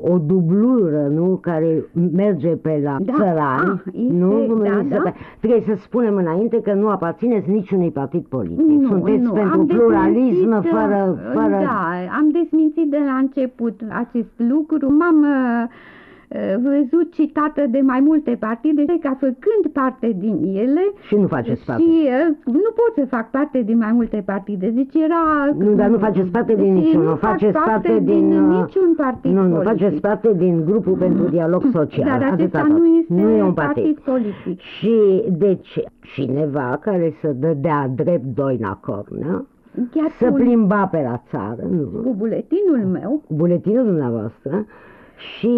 o 0.00 0.18
dublură, 0.18 1.08
nu? 1.14 1.38
Care 1.42 1.84
merge 2.12 2.48
pe 2.48 2.80
la 2.84 2.96
da. 3.00 3.12
țărani, 3.12 3.82
ah, 3.86 3.92
este, 3.92 4.12
nu? 4.12 4.62
Da, 4.62 4.82
da. 4.88 5.12
Trebuie 5.40 5.62
să 5.66 5.82
spunem 5.82 6.16
înainte 6.16 6.60
că 6.60 6.72
nu 6.72 6.88
aparțineți 6.88 7.50
niciunui 7.50 7.90
partid 7.90 8.24
politic. 8.26 8.66
Nu, 8.66 8.88
Sunteți 8.88 9.22
nu. 9.22 9.32
pentru 9.32 9.58
am 9.60 9.66
pluralism 9.66 10.50
fără, 10.62 11.18
fără... 11.32 11.60
Da, 11.62 11.90
am 12.18 12.30
desmințit 12.30 12.90
de 12.90 12.98
la 13.06 13.16
început 13.16 13.80
acest 13.88 14.32
lucru. 14.36 14.92
M-am 14.92 15.20
uh, 15.20 15.68
Eh, 15.68 16.03
văzut 16.62 17.12
citată 17.12 17.66
de 17.70 17.80
mai 17.80 18.00
multe 18.00 18.36
partide 18.40 18.84
ca 19.00 19.16
făcând 19.20 19.72
parte 19.72 20.12
din 20.18 20.36
ele 20.56 20.80
și 21.06 21.14
nu 21.16 21.26
faceți 21.26 21.64
parte. 21.64 21.82
Și 21.82 22.06
eh, 22.06 22.26
nu 22.44 22.70
pot 22.80 22.92
să 22.94 23.04
fac 23.16 23.30
parte 23.30 23.62
din 23.62 23.76
mai 23.78 23.92
multe 23.92 24.22
partide. 24.26 24.66
Deci 24.68 24.94
era... 24.94 25.52
Nu, 25.58 25.74
dar 25.74 25.88
nu 25.88 25.98
faceți 25.98 26.30
parte 26.30 26.54
din 26.54 26.74
deci 26.74 26.84
niciun. 26.84 27.02
Nu 27.02 27.14
faceți 27.14 27.52
parte, 27.52 27.70
parte 27.70 28.00
din, 28.04 28.28
din 28.28 28.48
niciun 28.48 28.94
partid 28.96 29.32
Nu, 29.32 29.42
nu 29.42 29.54
politic. 29.54 29.68
faceți 29.68 30.00
parte 30.00 30.32
din 30.36 30.64
grupul 30.64 30.92
pentru 30.92 31.24
dialog 31.28 31.62
social. 31.72 32.04
Dar 32.18 32.32
acesta 32.32 32.58
Atâta 32.58 32.74
nu 32.78 32.86
este 32.98 33.12
nu 33.14 33.28
e 33.28 33.42
un 33.42 33.52
partid. 33.52 33.82
partid 33.82 33.98
politic. 33.98 34.60
Și 34.60 35.24
deci 35.38 35.80
cineva 36.14 36.78
care 36.80 37.12
să 37.20 37.28
dădea 37.32 37.90
drept 37.94 38.24
Doina 38.34 38.78
Cornea 38.80 39.44
Chiar 39.90 40.10
să 40.18 40.26
cu, 40.26 40.34
plimba 40.34 40.86
pe 40.86 41.00
la 41.02 41.22
țară, 41.30 41.62
nu? 41.70 42.00
cu 42.02 42.14
buletinul 42.16 42.86
meu, 42.92 43.22
buletinul 43.28 43.84
dumneavoastră, 43.84 44.66
și 45.16 45.48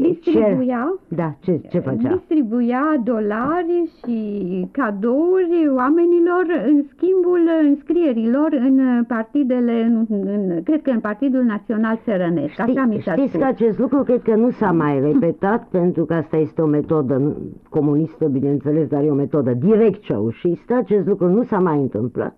distribuia, 0.00 0.94
ce, 1.08 1.14
da, 1.14 1.34
ce, 1.40 1.60
ce 1.68 1.78
făcea? 1.78 2.08
distribuia 2.08 3.00
dolari 3.04 3.90
și 3.98 4.68
cadouri 4.70 5.68
oamenilor 5.76 6.44
în 6.66 6.84
schimbul 6.94 7.40
înscrierilor 7.68 8.48
în 8.52 9.04
partidele, 9.04 9.82
în, 9.82 10.06
în, 10.08 10.62
cred 10.62 10.82
că 10.82 10.90
în 10.90 11.00
Partidul 11.00 11.42
Național 11.42 12.00
Țărănesc. 12.04 12.52
Știi, 12.52 12.62
așa 12.62 12.84
mi 12.84 13.00
s-a 13.00 13.12
știți 13.12 13.28
spus. 13.28 13.40
că 13.40 13.46
acest 13.46 13.78
lucru 13.78 14.02
cred 14.02 14.22
că 14.22 14.34
nu 14.34 14.50
s-a 14.50 14.72
mai 14.72 15.00
repetat 15.00 15.66
pentru 15.78 16.04
că 16.04 16.14
asta 16.14 16.36
este 16.36 16.62
o 16.62 16.66
metodă 16.66 17.36
comunistă, 17.68 18.24
bineînțeles, 18.24 18.88
dar 18.88 19.02
e 19.02 19.10
o 19.10 19.14
metodă 19.14 19.52
direct 19.52 20.02
ceaușistă. 20.02 20.74
Acest 20.74 21.06
lucru 21.06 21.28
nu 21.28 21.42
s-a 21.42 21.58
mai 21.58 21.78
întâmplat 21.78 22.36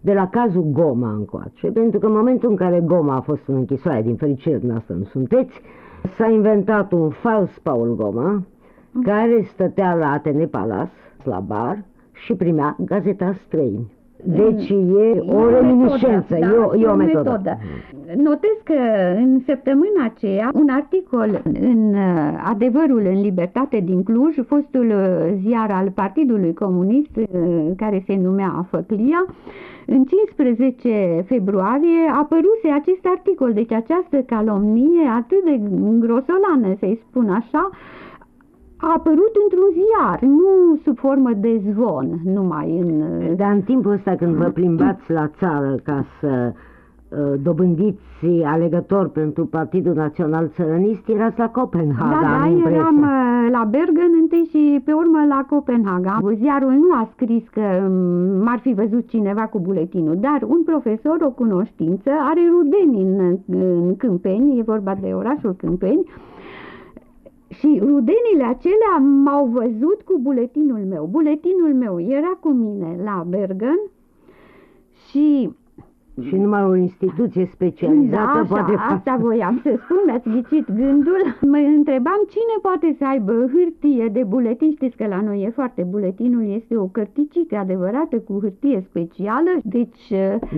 de 0.00 0.12
la 0.12 0.28
cazul 0.28 0.62
Goma 0.62 1.12
încoace, 1.12 1.66
pentru 1.66 1.98
că 1.98 2.06
în 2.06 2.12
momentul 2.12 2.50
în 2.50 2.56
care 2.56 2.80
Goma 2.84 3.14
a 3.14 3.20
fost 3.20 3.42
în 3.46 3.54
închisoare, 3.54 4.02
din 4.02 4.16
fericire 4.16 4.56
dumneavoastră 4.56 4.94
nu 4.94 5.04
sunteți, 5.04 5.60
S-a 6.16 6.28
inventat 6.28 6.92
un 6.92 7.10
fals 7.10 7.58
Paul 7.62 7.94
Goma, 7.96 8.42
care 9.02 9.48
stătea 9.52 9.94
la 9.94 10.10
Atene 10.10 10.44
Palace, 10.44 10.92
la 11.22 11.40
bar, 11.40 11.84
și 12.12 12.34
primea 12.34 12.76
gazeta 12.78 13.32
străini. 13.46 13.92
Deci 14.24 14.68
e 14.68 15.20
o 15.26 15.48
reminiscență, 15.48 16.36
da, 16.40 16.46
e, 16.46 16.50
o, 16.50 16.76
e 16.76 16.86
o 16.86 16.94
metodă. 16.94 17.30
metodă. 17.30 17.58
Notez 18.16 18.56
că 18.64 18.74
în 19.16 19.40
săptămâna 19.46 20.04
aceea 20.04 20.50
un 20.54 20.68
articol 20.68 21.42
în 21.60 21.94
uh, 21.94 22.42
Adevărul 22.44 23.02
în 23.04 23.20
Libertate 23.20 23.80
din 23.80 24.02
Cluj, 24.02 24.34
fostul 24.46 24.86
uh, 24.86 25.38
ziar 25.42 25.70
al 25.70 25.90
Partidului 25.90 26.54
Comunist, 26.54 27.16
uh, 27.16 27.26
care 27.76 28.02
se 28.06 28.16
numea 28.16 28.66
Făclia, 28.70 29.26
în 29.94 30.04
15 30.04 31.24
februarie 31.26 32.02
apăruse 32.22 32.68
acest 32.80 33.04
articol, 33.16 33.52
deci 33.52 33.72
această 33.72 34.16
calomnie 34.16 35.06
atât 35.20 35.44
de 35.44 35.56
grosolană, 36.04 36.68
să-i 36.78 37.00
spun 37.08 37.28
așa, 37.28 37.70
a 38.76 38.92
apărut 38.96 39.34
într-un 39.42 39.70
ziar, 39.78 40.18
nu 40.20 40.78
sub 40.84 40.98
formă 40.98 41.30
de 41.36 41.62
zvon, 41.70 42.20
numai 42.24 42.78
în... 42.78 43.02
Dar 43.36 43.52
în 43.52 43.60
timpul 43.60 43.92
ăsta 43.92 44.14
când 44.16 44.34
vă 44.34 44.48
plimbați 44.48 45.10
la 45.10 45.28
țară 45.38 45.74
ca 45.82 46.04
să 46.20 46.52
uh, 46.52 47.40
dobândiți 47.42 48.24
alegători 48.44 49.10
pentru 49.10 49.46
Partidul 49.46 49.94
Național 49.94 50.50
Țărănist, 50.54 51.08
erați 51.08 51.38
la 51.38 51.48
Copenhaga. 51.48 52.20
Da, 52.20 52.62
da, 52.64 52.70
eram 52.70 53.00
uh, 53.00 53.29
la 53.50 53.64
Bergen 53.64 54.10
întâi 54.20 54.48
și 54.50 54.80
pe 54.84 54.92
urmă 54.92 55.24
la 55.28 55.44
Copenhaga. 55.48 56.18
Ziarul 56.34 56.72
nu 56.72 56.92
a 56.92 57.08
scris 57.12 57.48
că 57.48 57.60
um, 57.60 58.42
m-ar 58.42 58.58
fi 58.58 58.72
văzut 58.72 59.08
cineva 59.08 59.46
cu 59.46 59.58
buletinul, 59.58 60.16
dar 60.16 60.42
un 60.46 60.62
profesor, 60.62 61.16
o 61.20 61.30
cunoștință, 61.30 62.10
are 62.10 62.40
rudeni 62.50 63.02
în, 63.02 63.38
în 63.46 63.96
Câmpeni, 63.96 64.58
e 64.58 64.62
vorba 64.62 64.94
de 64.94 65.12
orașul 65.12 65.54
Câmpeni, 65.54 66.04
și 67.48 67.78
rudenile 67.80 68.44
acelea 68.48 68.96
m-au 69.24 69.46
văzut 69.46 70.02
cu 70.04 70.18
buletinul 70.20 70.84
meu. 70.88 71.08
Buletinul 71.10 71.74
meu 71.74 72.00
era 72.00 72.38
cu 72.40 72.48
mine 72.48 72.96
la 73.04 73.24
Bergen 73.28 73.80
și... 75.08 75.50
Și 76.22 76.36
numai 76.36 76.64
o 76.64 76.74
instituție 76.74 77.44
specializată 77.52 78.32
da, 78.34 78.40
așa, 78.40 78.54
poate 78.54 78.70
face... 78.70 78.94
asta 78.94 79.16
voiam 79.20 79.60
să 79.62 79.78
spun, 79.82 80.00
mi-ați 80.06 80.28
ghicit 80.28 80.66
gândul. 80.72 81.22
Mă 81.40 81.56
întrebam 81.76 82.20
cine 82.28 82.56
poate 82.62 82.94
să 82.98 83.04
aibă 83.06 83.32
hârtie 83.32 84.08
de 84.12 84.22
buletin. 84.28 84.70
Știți 84.70 84.96
că 84.96 85.06
la 85.06 85.20
noi 85.20 85.42
e 85.42 85.50
foarte, 85.50 85.82
buletinul 85.90 86.44
este 86.54 86.76
o 86.76 86.86
cărticică 86.86 87.56
adevărată 87.56 88.16
cu 88.18 88.38
hârtie 88.40 88.80
specială, 88.88 89.50
deci... 89.62 90.12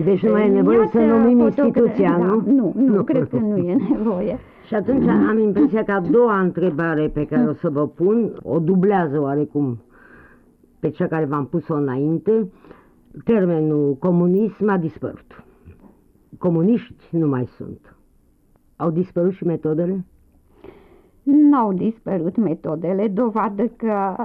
Deci 0.05 0.23
nu 0.25 0.31
mai 0.31 0.47
e 0.47 0.51
nevoie 0.51 0.87
să 0.91 0.99
numim 0.99 1.39
instituția, 1.39 2.15
da, 2.19 2.25
nu? 2.25 2.43
Nu, 2.45 2.73
nu, 2.75 2.95
nu, 2.95 3.03
cred 3.03 3.27
că 3.29 3.37
nu 3.37 3.57
e 3.57 3.75
nevoie. 3.89 4.37
Și 4.67 4.75
atunci 4.75 5.07
am 5.07 5.39
impresia 5.39 5.83
că 5.83 5.91
a 5.91 5.99
doua 5.99 6.39
întrebare 6.39 7.11
pe 7.13 7.25
care 7.25 7.47
o 7.47 7.53
să 7.53 7.69
vă 7.69 7.87
pun 7.87 8.33
o 8.43 8.59
dublează 8.59 9.21
oarecum 9.21 9.77
pe 10.79 10.89
cea 10.89 11.07
care 11.07 11.25
v-am 11.25 11.45
pus-o 11.45 11.73
înainte. 11.73 12.49
Termenul 13.23 13.95
comunism 13.99 14.69
a 14.69 14.77
dispărut. 14.77 15.43
Comuniști 16.37 17.03
nu 17.09 17.27
mai 17.27 17.45
sunt. 17.45 17.95
Au 18.75 18.91
dispărut 18.91 19.33
și 19.33 19.43
metodele? 19.43 20.05
N-au 21.23 21.73
dispărut 21.73 22.37
metodele, 22.37 23.07
dovadă 23.07 23.67
că 23.67 24.15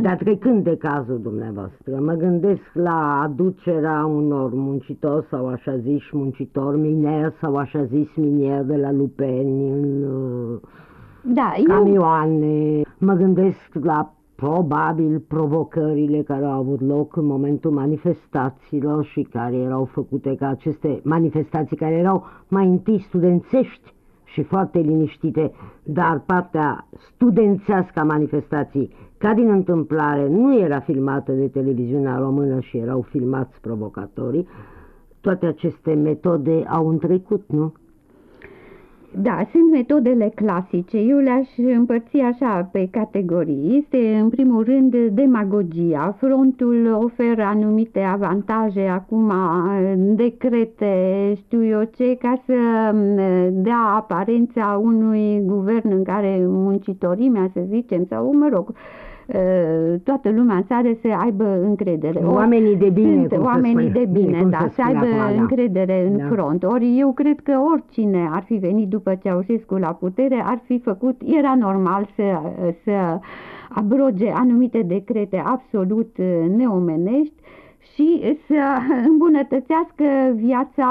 dar 0.00 0.16
trecând 0.16 0.64
de 0.64 0.76
cazul 0.76 1.20
dumneavoastră, 1.22 2.00
mă 2.00 2.12
gândesc 2.12 2.62
la 2.72 3.20
aducerea 3.22 4.06
unor 4.06 4.54
muncitori 4.54 5.26
sau 5.30 5.48
așa 5.48 5.76
zis 5.76 6.10
muncitori 6.12 6.78
miner 6.78 7.32
sau 7.40 7.56
așa 7.56 7.84
zis 7.84 8.14
minier 8.14 8.62
de 8.62 8.76
la 8.76 8.92
Lupeni 8.92 9.70
în 9.70 10.04
da, 11.22 11.52
camioane. 11.66 12.76
Eu... 12.76 12.82
Mă 12.98 13.12
gândesc 13.12 13.74
la 13.82 14.12
probabil 14.42 15.18
provocările 15.28 16.22
care 16.22 16.44
au 16.44 16.50
avut 16.60 16.80
loc 16.80 17.16
în 17.16 17.24
momentul 17.24 17.70
manifestațiilor 17.70 19.04
și 19.04 19.22
care 19.22 19.56
erau 19.56 19.84
făcute 19.84 20.34
ca 20.34 20.48
aceste 20.48 21.00
manifestații 21.04 21.76
care 21.76 21.94
erau 21.94 22.24
mai 22.48 22.66
întâi 22.66 23.00
studențești 23.00 23.94
și 24.24 24.42
foarte 24.42 24.78
liniștite, 24.78 25.52
dar 25.82 26.22
partea 26.26 26.86
studențească 27.14 28.00
a 28.00 28.04
manifestației, 28.04 28.90
ca 29.18 29.34
din 29.34 29.48
întâmplare, 29.50 30.28
nu 30.28 30.58
era 30.58 30.80
filmată 30.80 31.32
de 31.32 31.48
televiziunea 31.48 32.16
română 32.18 32.60
și 32.60 32.76
erau 32.76 33.00
filmați 33.00 33.60
provocatorii, 33.60 34.46
toate 35.20 35.46
aceste 35.46 35.94
metode 35.94 36.64
au 36.68 36.88
întrecut, 36.88 37.42
nu? 37.46 37.72
Da, 39.14 39.46
sunt 39.50 39.70
metodele 39.70 40.32
clasice. 40.34 40.98
Eu 40.98 41.18
le-aș 41.18 41.48
împărți 41.76 42.18
așa 42.18 42.68
pe 42.72 42.88
categorii. 42.90 43.76
Este, 43.78 44.18
în 44.22 44.28
primul 44.28 44.64
rând, 44.64 44.96
demagogia. 45.10 46.16
Frontul 46.18 46.98
oferă 47.02 47.42
anumite 47.42 48.00
avantaje, 48.00 48.80
acum 48.80 49.32
decrete, 50.14 51.32
știu 51.36 51.64
eu 51.64 51.82
ce, 51.96 52.16
ca 52.16 52.42
să 52.46 52.54
dea 53.50 53.94
aparența 53.96 54.80
unui 54.82 55.42
guvern 55.44 55.92
în 55.92 56.02
care 56.02 56.38
muncitorimea, 56.46 57.50
să 57.52 57.60
zicem, 57.68 58.06
sau, 58.08 58.36
mă 58.36 58.48
rog, 58.52 58.72
toată 60.02 60.30
lumea 60.30 60.56
în 60.56 60.64
țară 60.66 60.88
să 61.02 61.08
aibă 61.22 61.60
încredere. 61.62 62.18
Oamenii 62.18 62.76
de 62.76 62.88
bine, 62.88 63.26
Sunt 63.30 63.44
oamenii 63.44 63.90
de 63.90 64.08
bine, 64.12 64.38
cum 64.40 64.50
da, 64.50 64.68
să 64.74 64.82
aibă 64.86 64.98
acum, 64.98 65.34
da. 65.36 65.40
încredere 65.40 66.06
în 66.06 66.16
Da. 66.16 66.24
front. 66.24 66.62
Ori 66.64 66.98
eu 66.98 67.12
cred 67.12 67.40
că 67.40 67.52
oricine 67.72 68.28
ar 68.32 68.42
fi 68.42 68.54
venit 68.54 68.88
după 68.88 69.14
Ceaușescu 69.22 69.74
la 69.74 69.92
putere, 69.92 70.42
ar 70.44 70.60
fi 70.64 70.78
făcut, 70.78 71.20
era 71.38 71.54
normal 71.58 72.08
să, 72.16 72.40
să 72.84 73.18
abroge 73.68 74.30
anumite 74.30 74.82
decrete 74.82 75.42
absolut 75.46 76.16
uh, 76.18 76.56
neomenești 76.56 77.34
și 77.94 78.36
să 78.46 78.60
îmbunătățească 79.10 80.04
viața 80.34 80.88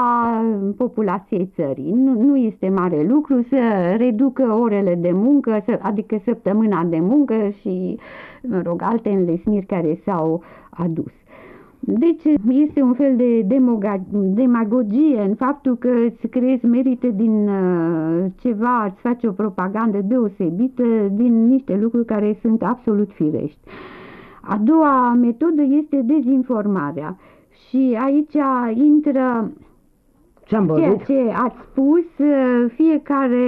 populației 0.76 1.50
țării. 1.54 1.92
Nu, 1.92 2.20
nu 2.22 2.36
este 2.36 2.68
mare 2.68 3.06
lucru 3.08 3.46
să 3.48 3.94
reducă 3.96 4.42
orele 4.62 4.94
de 4.94 5.10
muncă, 5.12 5.62
să, 5.64 5.78
adică 5.82 6.20
săptămâna 6.24 6.84
de 6.84 6.98
muncă 7.00 7.34
și, 7.60 7.98
mă 8.48 8.62
rog, 8.64 8.82
alte 8.82 9.08
înlesniri 9.08 9.66
care 9.66 10.00
s-au 10.04 10.42
adus. 10.70 11.12
Deci 11.80 12.22
este 12.48 12.82
un 12.82 12.94
fel 12.94 13.16
de 13.16 13.42
demoga- 13.42 14.02
demagogie 14.10 15.20
în 15.20 15.34
faptul 15.34 15.76
că 15.76 15.88
îți 15.88 16.26
creezi 16.26 16.66
merite 16.66 17.10
din 17.10 17.48
uh, 17.48 18.24
ceva, 18.40 18.84
îți 18.84 19.00
faci 19.00 19.24
o 19.24 19.32
propagandă 19.32 19.98
deosebită 20.04 20.82
din 21.12 21.46
niște 21.46 21.76
lucruri 21.76 22.04
care 22.04 22.38
sunt 22.40 22.62
absolut 22.62 23.10
firești. 23.12 23.58
A 24.42 24.60
doua 24.64 25.12
metodă 25.12 25.62
este 25.62 26.02
dezinformarea 26.04 27.16
și 27.68 27.98
aici 28.04 28.36
intră 28.74 29.52
Ce-am 30.48 30.66
ceea 30.66 30.88
văzut? 30.88 31.04
ce 31.04 31.32
ați 31.34 31.56
spus, 31.70 32.18
uh, 32.18 32.64
fiecare 32.74 33.46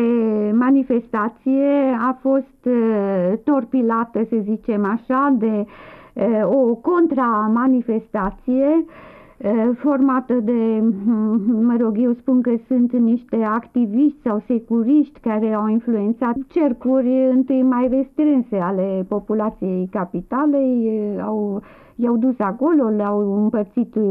manifestație 0.53 1.97
a 2.09 2.19
fost 2.21 2.65
uh, 2.65 3.33
torpilată, 3.45 4.25
să 4.29 4.37
zicem 4.43 4.85
așa, 4.85 5.35
de 5.39 5.67
uh, 6.15 6.43
o 6.45 6.75
contramanifestație 6.75 8.85
uh, 8.85 9.71
formată 9.77 10.35
de, 10.35 10.83
mm, 11.05 11.65
mă 11.69 11.77
rog, 11.81 11.97
eu 11.99 12.13
spun 12.13 12.43
că 12.43 12.51
sunt 12.67 12.93
niște 12.93 13.37
activiști 13.37 14.21
sau 14.25 14.43
securiști 14.47 15.21
care 15.21 15.53
au 15.53 15.69
influențat 15.69 16.35
cercuri 16.49 17.29
întâi 17.31 17.63
mai 17.63 17.89
restrânse 17.89 18.57
ale 18.57 19.05
populației 19.09 19.89
capitalei, 19.91 21.03
uh, 21.17 21.23
au, 21.25 21.63
i-au 21.97 22.17
dus 22.17 22.39
acolo, 22.39 22.89
le-au 22.89 23.43
împărțit 23.43 23.95
uh, 23.95 24.03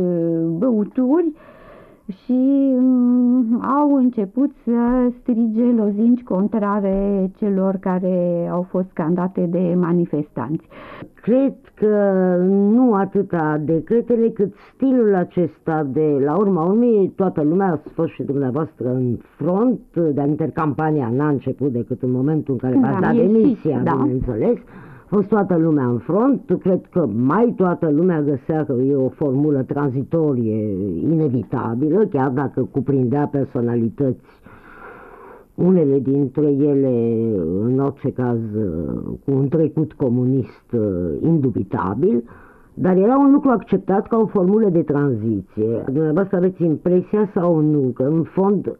băuturi, 0.58 1.32
și 2.10 2.74
mm, 2.78 3.62
au 3.80 3.96
început 3.96 4.52
să 4.64 5.12
strige 5.22 5.64
lozinci 5.64 6.22
contrare 6.24 7.32
celor 7.38 7.76
care 7.76 8.48
au 8.52 8.62
fost 8.62 8.90
scandate 8.90 9.42
de 9.42 9.76
manifestanți. 9.78 10.68
Cred 11.14 11.54
că 11.74 12.36
nu 12.48 12.94
atâta 12.94 13.62
decretele 13.66 14.30
cât 14.30 14.54
stilul 14.74 15.16
acesta 15.16 15.84
de, 15.84 16.22
la 16.26 16.38
urma 16.38 16.64
urmei, 16.64 17.14
toată 17.16 17.42
lumea, 17.44 17.72
ați 17.72 17.90
fost 17.94 18.12
și 18.12 18.24
dumneavoastră 18.24 18.90
în 18.94 19.18
front, 19.38 19.80
de 20.14 20.24
intercampania 20.28 21.10
n-a 21.16 21.28
început 21.28 21.72
decât 21.72 22.02
în 22.02 22.12
momentul 22.12 22.54
în 22.54 22.60
care 22.60 22.74
Când 22.74 22.86
v-ați 22.86 22.96
am 22.96 23.02
dat 23.02 23.16
ieșit, 23.16 23.32
demisia, 23.32 23.80
da. 23.84 23.96
bineînțeles, 24.02 24.58
a 24.58 24.89
fost 25.10 25.28
toată 25.28 25.58
lumea 25.58 25.86
în 25.86 25.98
front, 25.98 26.42
cred 26.60 26.82
că 26.92 27.08
mai 27.16 27.54
toată 27.58 27.90
lumea 27.92 28.22
găsea 28.22 28.66
că 28.66 28.74
e 28.74 28.96
o 28.96 29.10
formulă 29.10 29.64
tranzitorie 29.64 30.74
inevitabilă, 31.12 32.06
chiar 32.06 32.30
dacă 32.30 32.68
cuprindea 32.72 33.28
personalități 33.32 34.26
unele 35.56 36.00
dintre 36.00 36.46
ele, 36.52 37.16
în 37.64 37.80
orice 37.80 38.12
caz, 38.12 38.40
cu 39.26 39.32
un 39.32 39.48
trecut 39.48 39.94
comunist 39.94 40.72
uh, 40.74 40.82
indubitabil, 41.22 42.24
dar 42.74 42.98
era 42.98 43.18
un 43.18 43.32
lucru 43.32 43.50
acceptat 43.50 44.08
ca 44.08 44.18
o 44.18 44.26
formulă 44.26 44.70
de 44.70 44.82
tranziție. 44.82 45.84
Dumneavoastră 45.92 46.38
aveți 46.38 46.64
impresia 46.64 47.30
sau 47.34 47.60
nu 47.60 47.92
că, 47.94 48.04
în 48.04 48.24
fond, 48.24 48.78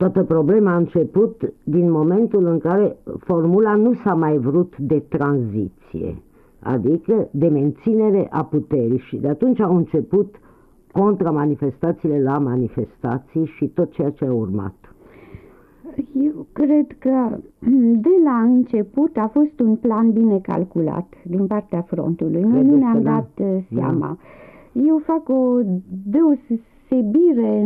toată 0.00 0.22
problema 0.24 0.72
a 0.72 0.76
început 0.76 1.52
din 1.64 1.90
momentul 1.90 2.46
în 2.46 2.58
care 2.58 2.96
formula 3.18 3.74
nu 3.74 3.92
s-a 3.92 4.14
mai 4.14 4.38
vrut 4.38 4.78
de 4.78 4.98
tranziție, 5.08 6.22
adică 6.60 7.28
de 7.30 7.48
menținere 7.48 8.26
a 8.30 8.44
puterii 8.44 8.98
și 8.98 9.16
de 9.16 9.28
atunci 9.28 9.60
au 9.60 9.76
început 9.76 10.34
contramanifestațiile 10.92 12.22
la 12.22 12.38
manifestații 12.38 13.44
și 13.44 13.66
tot 13.66 13.90
ceea 13.92 14.10
ce 14.10 14.24
a 14.24 14.32
urmat. 14.32 14.74
Eu 16.22 16.46
cred 16.52 16.86
că 16.98 17.38
de 18.06 18.14
la 18.24 18.40
început 18.42 19.16
a 19.16 19.30
fost 19.32 19.60
un 19.60 19.76
plan 19.76 20.10
bine 20.12 20.38
calculat 20.38 21.06
din 21.24 21.46
partea 21.46 21.80
frontului. 21.80 22.40
Noi 22.42 22.50
nu 22.50 22.56
Credeți 22.58 22.78
ne-am 22.78 22.96
că 22.96 23.02
da? 23.02 23.10
dat 23.10 23.46
uh, 23.46 23.62
seama. 23.74 24.18
Eu 24.72 24.98
fac 24.98 25.28
o 25.28 25.58
deosebire 26.10 26.64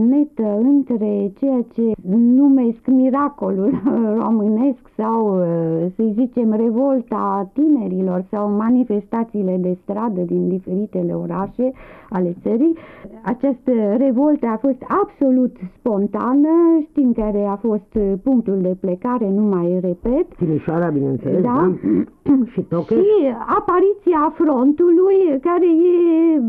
netă 0.09 0.59
între 0.63 1.33
ceea 1.39 1.61
ce 1.73 1.93
numesc 2.37 2.87
miracolul 2.87 3.71
românesc 4.23 4.79
sau, 4.97 5.39
uh, 5.39 5.87
să 5.97 6.03
zicem, 6.13 6.53
revolta 6.53 7.51
tinerilor 7.53 8.25
sau 8.31 8.51
manifestațiile 8.51 9.57
de 9.61 9.77
stradă 9.83 10.21
din 10.21 10.49
diferitele 10.49 11.13
orașe 11.13 11.73
ale 12.11 12.37
țării. 12.43 12.77
Această 13.23 13.73
revoltă 13.97 14.47
a 14.47 14.57
fost 14.57 14.83
absolut 15.03 15.57
spontană, 15.79 16.49
știm 16.91 17.13
care 17.13 17.45
a 17.45 17.57
fost 17.57 17.95
uh, 17.95 18.13
punctul 18.23 18.59
de 18.63 18.77
plecare, 18.81 19.31
nu 19.31 19.43
mai 19.43 19.79
repet, 19.83 20.35
Timișoara, 20.37 20.89
bineînțeles, 20.89 21.43
Da. 21.43 21.49
da? 21.53 21.73
și 22.53 22.61
Tocheș. 22.61 22.99
și 22.99 23.35
apariția 23.59 24.33
frontului, 24.35 25.19
care 25.41 25.67
e 25.67 26.41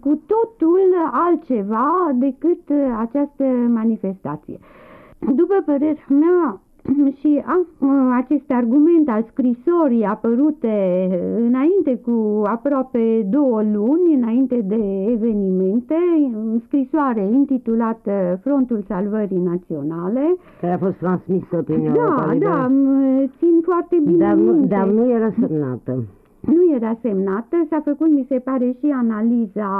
cu 0.00 0.20
totul 0.26 0.88
altceva 1.26 2.14
decât 2.18 2.60
această 2.98 3.44
manifestație. 3.68 4.58
După 5.18 5.54
părerea 5.66 6.04
mea, 6.08 6.60
și 7.20 7.42
a, 7.44 7.66
acest 8.16 8.50
argument 8.50 9.08
al 9.08 9.24
scrisorii 9.30 10.04
apărute 10.04 10.74
înainte 11.46 11.96
cu 12.04 12.42
aproape 12.44 13.26
două 13.30 13.62
luni, 13.72 14.14
înainte 14.14 14.60
de 14.66 15.04
evenimente, 15.12 15.94
scrisoare 16.66 17.20
intitulată 17.32 18.38
Frontul 18.42 18.84
Salvării 18.88 19.38
Naționale, 19.38 20.36
care 20.60 20.72
a 20.72 20.78
fost 20.78 20.96
transmisă 20.96 21.62
prin 21.64 21.82
da, 21.82 21.88
Europa 21.88 22.32
Liberă. 22.32 22.50
da, 22.50 22.68
m- 22.68 23.30
țin 23.38 23.60
foarte 23.62 23.96
bine 24.04 24.24
Dar 24.24 24.34
nu, 24.34 24.52
minte. 24.52 24.66
dar 24.66 24.86
nu 24.88 25.10
era 25.10 25.30
semnată. 25.40 26.02
Nu 26.40 26.74
era 26.74 26.98
semnată, 27.02 27.56
s-a 27.68 27.80
făcut, 27.84 28.10
mi 28.10 28.26
se 28.28 28.38
pare, 28.38 28.76
și 28.78 28.90
analiza 28.90 29.70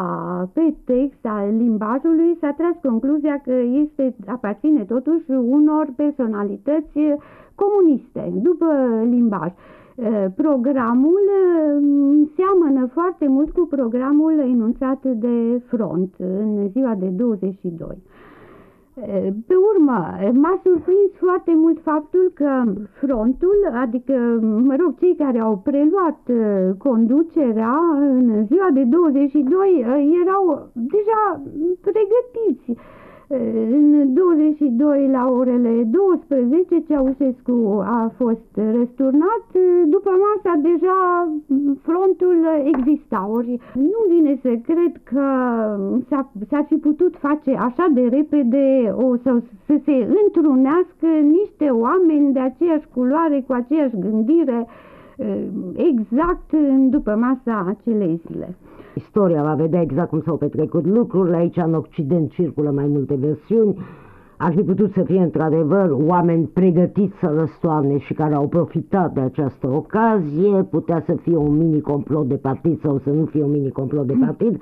pe 0.52 0.74
text 0.84 1.26
al 1.26 1.56
limbajului, 1.56 2.36
s-a 2.40 2.54
tras 2.56 2.74
concluzia 2.82 3.40
că 3.44 3.54
este, 3.82 4.14
aparține 4.26 4.84
totuși 4.84 5.30
unor 5.30 5.88
personalități 5.96 6.98
comuniste, 7.54 8.32
după 8.42 8.66
limbaj. 9.04 9.52
Eh, 10.00 10.26
Programul 10.36 11.22
eh, 11.28 12.28
seamănă 12.36 12.86
foarte 12.92 13.28
mult 13.28 13.50
cu 13.50 13.66
programul 13.70 14.38
enunțat 14.38 15.02
de 15.04 15.62
front 15.66 16.14
în 16.18 16.68
ziua 16.68 16.94
de 16.94 17.06
22. 17.06 18.02
Pe 19.46 19.54
urmă, 19.72 20.00
m-a 20.32 20.60
surprins 20.62 21.10
foarte 21.18 21.52
mult 21.54 21.78
faptul 21.82 22.30
că 22.34 22.62
frontul, 23.00 23.58
adică, 23.74 24.12
mă 24.68 24.76
rog, 24.80 24.98
cei 24.98 25.14
care 25.14 25.38
au 25.38 25.56
preluat 25.64 26.20
uh, 26.28 26.74
conducerea 26.78 27.78
în 28.00 28.44
ziua 28.46 28.68
de 28.72 28.84
22 28.84 29.54
uh, 29.78 30.18
erau 30.22 30.68
deja 30.72 31.42
pregătiți. 31.80 32.80
În 33.30 34.14
22 34.14 35.08
la 35.10 35.30
orele 35.30 35.82
12 35.82 36.82
Ceaușescu 36.88 37.82
a 37.84 38.12
fost 38.16 38.50
răsturnat, 38.54 39.46
după 39.86 40.10
masa 40.26 40.56
deja 40.62 41.28
frontul 41.82 42.36
exista, 42.64 43.28
ori 43.30 43.60
nu 43.74 44.14
vine 44.14 44.38
să 44.42 44.48
cred 44.48 45.00
că 45.02 45.26
s-ar 46.48 46.64
fi 46.68 46.74
putut 46.74 47.16
face 47.16 47.50
așa 47.50 47.86
de 47.94 48.00
repede 48.00 48.94
o, 48.96 49.16
să, 49.16 49.42
să 49.66 49.80
se 49.84 50.08
întrunească 50.24 51.06
niște 51.22 51.64
oameni 51.64 52.32
de 52.32 52.40
aceeași 52.40 52.88
culoare, 52.94 53.44
cu 53.46 53.52
aceeași 53.52 53.98
gândire, 53.98 54.66
exact 55.74 56.52
după 56.90 57.16
masa 57.16 57.66
acelei 57.68 58.20
zile. 58.26 58.56
Istoria 58.98 59.42
va 59.42 59.54
vedea 59.54 59.80
exact 59.80 60.08
cum 60.08 60.20
s-au 60.20 60.36
petrecut 60.36 60.86
lucrurile, 60.86 61.36
aici 61.36 61.56
în 61.56 61.74
Occident 61.74 62.30
circulă 62.30 62.70
mai 62.70 62.86
multe 62.86 63.14
versiuni, 63.14 63.78
ar 64.36 64.52
fi 64.52 64.62
putut 64.62 64.92
să 64.92 65.02
fie 65.02 65.20
într-adevăr 65.20 65.90
oameni 65.90 66.46
pregătiți 66.46 67.18
să 67.18 67.34
răstoarne 67.38 67.98
și 67.98 68.14
care 68.14 68.34
au 68.34 68.48
profitat 68.48 69.12
de 69.12 69.20
această 69.20 69.66
ocazie, 69.68 70.62
putea 70.70 71.02
să 71.06 71.14
fie 71.14 71.36
un 71.36 71.56
mini-complot 71.56 72.28
de 72.28 72.36
partid 72.36 72.80
sau 72.80 72.98
să 72.98 73.10
nu 73.10 73.24
fie 73.24 73.42
un 73.42 73.50
mini-complot 73.50 74.06
de 74.06 74.16
partid, 74.20 74.60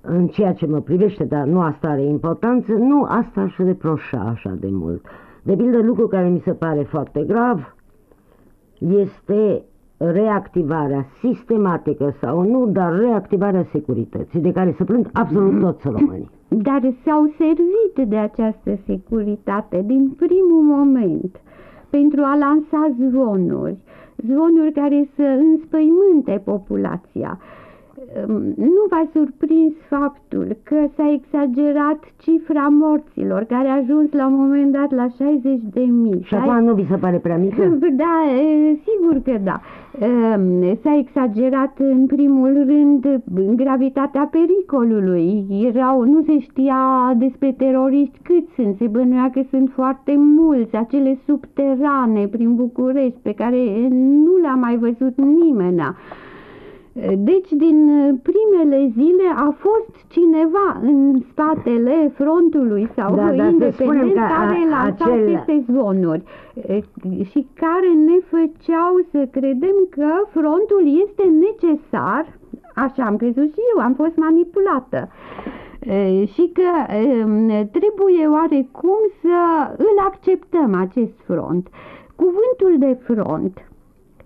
în 0.00 0.26
ceea 0.26 0.52
ce 0.52 0.66
mă 0.66 0.80
privește, 0.80 1.24
dar 1.24 1.46
nu 1.46 1.60
asta 1.60 1.88
are 1.88 2.02
importanță, 2.02 2.72
nu 2.72 3.02
asta 3.02 3.40
aș 3.40 3.56
reproșa 3.56 4.20
așa 4.20 4.56
de 4.60 4.68
mult. 4.70 5.04
De 5.42 5.54
pildă, 5.56 5.82
lucru 5.82 6.06
care 6.06 6.28
mi 6.28 6.40
se 6.40 6.52
pare 6.52 6.82
foarte 6.82 7.24
grav 7.26 7.74
este 8.78 9.64
reactivarea 9.96 11.06
sistematică 11.20 12.14
sau 12.20 12.42
nu, 12.42 12.66
dar 12.66 12.98
reactivarea 12.98 13.66
securității, 13.72 14.40
de 14.40 14.52
care 14.52 14.74
se 14.76 14.84
plâng 14.84 15.08
absolut 15.12 15.52
mhm. 15.52 15.60
toți 15.60 15.88
românii. 15.88 16.30
Dar 16.68 16.80
s-au 17.04 17.34
servit 17.38 18.08
de 18.08 18.16
această 18.16 18.78
securitate 18.86 19.82
din 19.86 20.08
primul 20.16 20.62
moment 20.62 21.40
pentru 21.90 22.20
a 22.22 22.36
lansa 22.36 22.94
zvonuri, 22.98 23.76
zvonuri 24.16 24.72
care 24.72 25.08
să 25.16 25.22
înspăimânte 25.22 26.42
populația, 26.44 27.38
nu 28.56 28.82
v-a 28.90 29.08
surprins 29.12 29.72
faptul 29.88 30.56
că 30.62 30.76
s-a 30.96 31.12
exagerat 31.12 31.98
cifra 32.16 32.66
morților, 32.70 33.44
care 33.44 33.68
a 33.68 33.76
ajuns 33.76 34.12
la 34.12 34.26
un 34.26 34.34
moment 34.34 34.72
dat 34.72 34.90
la 34.90 35.06
60 35.16 35.60
de 35.72 35.80
mii. 35.80 36.22
Și 36.22 36.34
acum 36.34 36.64
nu 36.64 36.74
vi 36.74 36.86
se 36.90 36.96
pare 36.96 37.18
prea 37.18 37.36
mică? 37.36 37.78
Da, 37.96 38.22
sigur 38.84 39.22
că 39.24 39.40
da. 39.44 39.60
S-a 40.82 40.96
exagerat 40.98 41.78
în 41.78 42.06
primul 42.06 42.64
rând 42.66 43.22
gravitatea 43.56 44.30
pericolului. 44.30 45.46
Erau, 45.50 46.04
nu 46.04 46.22
se 46.22 46.38
știa 46.38 47.14
despre 47.16 47.52
teroriști 47.52 48.18
cât 48.22 48.48
sunt, 48.54 48.76
se 48.76 48.86
bănuia 48.86 49.30
că 49.32 49.40
sunt 49.50 49.70
foarte 49.74 50.14
mulți, 50.16 50.76
acele 50.76 51.18
subterane 51.26 52.26
prin 52.26 52.54
București 52.54 53.18
pe 53.22 53.32
care 53.32 53.88
nu 53.90 54.36
le-a 54.42 54.54
mai 54.54 54.76
văzut 54.76 55.14
nimeni. 55.16 55.82
Deci, 57.16 57.50
din 57.50 57.78
primele 58.22 58.90
zile 58.92 59.28
a 59.36 59.54
fost 59.58 60.04
cineva 60.08 60.80
în 60.82 61.20
spatele 61.30 62.12
frontului 62.14 62.88
sau 62.94 63.14
da, 63.14 63.30
da, 63.30 63.46
independent 63.46 64.14
care 64.14 64.58
lansa 64.70 65.04
acel... 65.04 65.34
aceste 65.34 65.64
zvonuri 65.70 66.22
și 67.30 67.46
care 67.54 67.90
ne 68.06 68.18
făceau 68.30 68.92
să 69.10 69.28
credem 69.30 69.76
că 69.90 70.08
frontul 70.30 71.04
este 71.06 71.24
necesar, 71.46 72.38
așa 72.74 73.04
am 73.04 73.16
crezut 73.16 73.52
și 73.52 73.60
eu, 73.74 73.84
am 73.84 73.94
fost 73.94 74.16
manipulată 74.16 75.08
și 76.32 76.52
că 76.52 76.92
trebuie 77.72 78.26
oarecum 78.26 78.98
să 79.20 79.38
îl 79.76 80.04
acceptăm 80.06 80.74
acest 80.74 81.18
front. 81.26 81.68
Cuvântul 82.14 82.74
de 82.78 82.98
front 83.02 83.70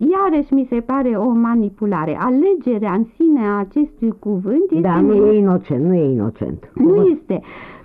Iarăși 0.09 0.55
mi 0.55 0.67
se 0.71 0.81
pare 0.81 1.09
o 1.09 1.31
manipulare. 1.31 2.19
Alegerea 2.21 2.93
în 2.93 3.05
sine 3.17 3.41
a 3.47 3.59
acestui 3.59 4.15
cuvânt 4.19 4.71
este... 4.71 4.81
Da, 4.81 5.01
nu 5.01 5.27
e 5.27 5.39
inocent, 5.39 5.85
nu 5.85 5.95
e 5.95 6.13
inocent. 6.13 6.71
Nu 6.75 7.07
este, 7.07 7.41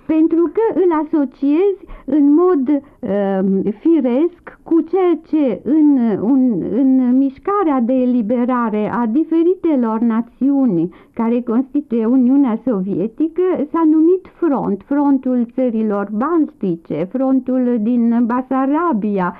pentru 0.06 0.50
că 0.52 0.78
îl 0.80 0.90
asociezi 1.04 1.84
în 2.04 2.34
mod 2.34 2.68
uh, 2.68 3.72
firesc 3.80 4.58
cu 4.62 4.80
ceea 4.80 5.18
ce 5.26 5.60
în, 5.64 5.98
un, 6.20 6.62
în 6.70 7.16
mișcarea 7.16 7.80
de 7.80 7.92
eliberare 7.92 8.90
a 8.92 9.06
diferitelor 9.06 9.98
națiuni 9.98 10.94
care 11.14 11.40
constituie 11.40 12.06
Uniunea 12.06 12.60
Sovietică 12.64 13.42
s-a 13.72 13.82
numit 13.84 14.26
front, 14.34 14.82
frontul 14.84 15.46
țărilor 15.54 16.08
baltice, 16.12 17.08
frontul 17.12 17.78
din 17.80 18.26
Basarabia, 18.26 19.36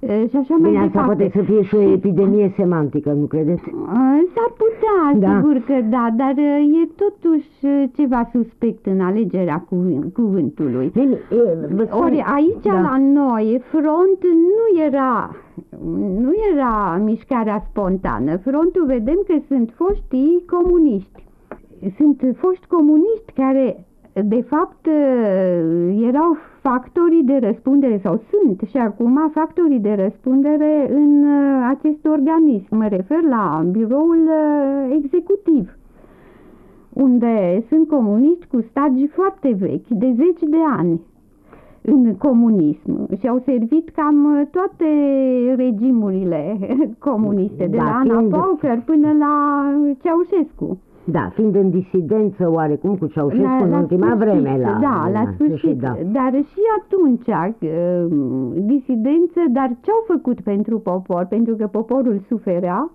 și 0.00 0.36
așa 0.36 0.54
mai 0.60 0.70
Bine, 0.70 0.84
asta 0.84 1.02
poate 1.02 1.30
să 1.34 1.42
fie 1.42 1.62
și 1.62 1.74
o 1.74 1.80
epidemie 1.80 2.52
semantică, 2.56 3.12
nu 3.12 3.24
credeți? 3.26 3.62
S-ar 4.34 4.52
putea, 4.56 5.28
da. 5.28 5.36
sigur 5.36 5.62
că 5.66 5.74
da, 5.88 6.08
dar 6.16 6.34
e 6.82 6.88
totuși 6.96 7.48
ceva 7.96 8.28
suspect 8.32 8.86
în 8.86 9.00
alegerea 9.00 9.64
cuvânt, 9.68 10.12
cuvântului. 10.12 10.90
Bine, 10.94 11.12
e, 11.12 11.88
Ori 11.90 12.24
aici 12.34 12.64
da. 12.64 12.80
la 12.80 12.96
noi 12.98 13.60
front 13.70 14.22
nu 14.22 14.82
era 14.84 15.30
nu 16.20 16.32
era 16.52 17.00
mișcarea 17.04 17.64
spontană. 17.70 18.36
Frontul 18.36 18.84
vedem 18.86 19.22
că 19.26 19.34
sunt 19.48 19.72
foștii 19.74 20.44
comuniști. 20.50 21.24
Sunt 21.96 22.36
foști 22.36 22.66
comuniști 22.66 23.32
care 23.34 23.84
de 24.24 24.44
fapt 24.48 24.86
erau 26.08 26.36
factorii 26.70 27.22
de 27.22 27.38
răspundere 27.42 28.00
sau 28.02 28.20
sunt 28.30 28.68
și 28.68 28.76
acum 28.76 29.30
factorii 29.32 29.80
de 29.80 29.94
răspundere 29.94 30.90
în 30.92 31.24
uh, 31.24 31.74
acest 31.76 32.06
organism. 32.06 32.76
Mă 32.76 32.86
refer 32.88 33.22
la 33.22 33.64
biroul 33.70 34.22
uh, 34.26 34.96
executiv 35.02 35.78
unde 36.92 37.64
sunt 37.68 37.88
comuniști 37.88 38.46
cu 38.46 38.60
stagi 38.60 39.06
foarte 39.06 39.56
vechi, 39.58 39.88
de 39.88 40.12
zeci 40.16 40.48
de 40.50 40.56
ani 40.76 41.00
în 41.82 42.16
comunism 42.16 43.16
și 43.18 43.28
au 43.28 43.42
servit 43.44 43.88
cam 43.88 44.48
toate 44.50 44.86
regimurile 45.56 46.58
comuniste, 47.08 47.66
de 47.66 47.76
da, 47.76 47.84
la 47.84 47.90
Ana 47.90 48.20
Pauker 48.30 48.82
până 48.84 49.12
la 49.18 49.64
Ceaușescu. 50.02 50.78
Da, 51.10 51.30
fiind 51.34 51.54
în 51.54 51.70
disidență 51.70 52.50
oarecum 52.50 52.96
cu 52.96 53.06
Ceaușescu 53.06 53.42
la, 53.42 53.64
în 53.64 53.72
ultima 53.72 54.06
sfârșit, 54.06 54.40
vreme. 54.40 54.58
La, 54.62 54.78
da, 54.80 55.10
la 55.12 55.32
sfârșit. 55.34 55.78
Da. 55.78 55.96
Dar 56.12 56.32
și 56.32 56.60
atunci 56.78 57.26
uh, 57.26 58.06
disidență, 58.54 59.40
dar 59.52 59.76
ce-au 59.80 60.02
făcut 60.06 60.40
pentru 60.40 60.78
popor? 60.78 61.26
Pentru 61.28 61.56
că 61.56 61.66
poporul 61.66 62.20
suferea. 62.28 62.90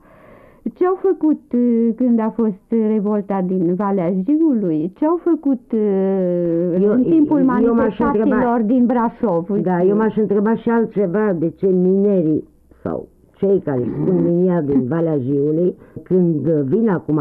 Ce-au 0.73 0.97
făcut 1.01 1.41
uh, 1.53 1.89
când 1.95 2.19
a 2.19 2.29
fost 2.35 2.71
revolta 2.87 3.41
din 3.41 3.73
Valea 3.75 4.13
Jiului? 4.25 4.91
Ce-au 4.95 5.19
făcut 5.23 5.71
uh, 5.71 6.81
eu, 6.81 6.91
în 6.91 7.03
timpul 7.03 7.39
manifestațiilor 7.43 8.25
întreba, 8.25 8.59
din 8.59 8.85
Brașov? 8.85 9.49
Da, 9.49 9.83
eu 9.83 9.95
m-aș 9.95 10.15
întreba 10.15 10.55
și 10.55 10.69
altceva, 10.69 11.33
de 11.33 11.49
ce 11.49 11.67
minerii 11.67 12.43
sau 12.83 13.07
cei 13.43 13.59
care 13.59 13.83
spun 14.01 14.23
linia 14.25 14.61
din 14.61 14.87
Valea 14.87 15.17
Jiului, 15.17 15.75
când 16.03 16.47
vin 16.47 16.89
acum 16.89 17.19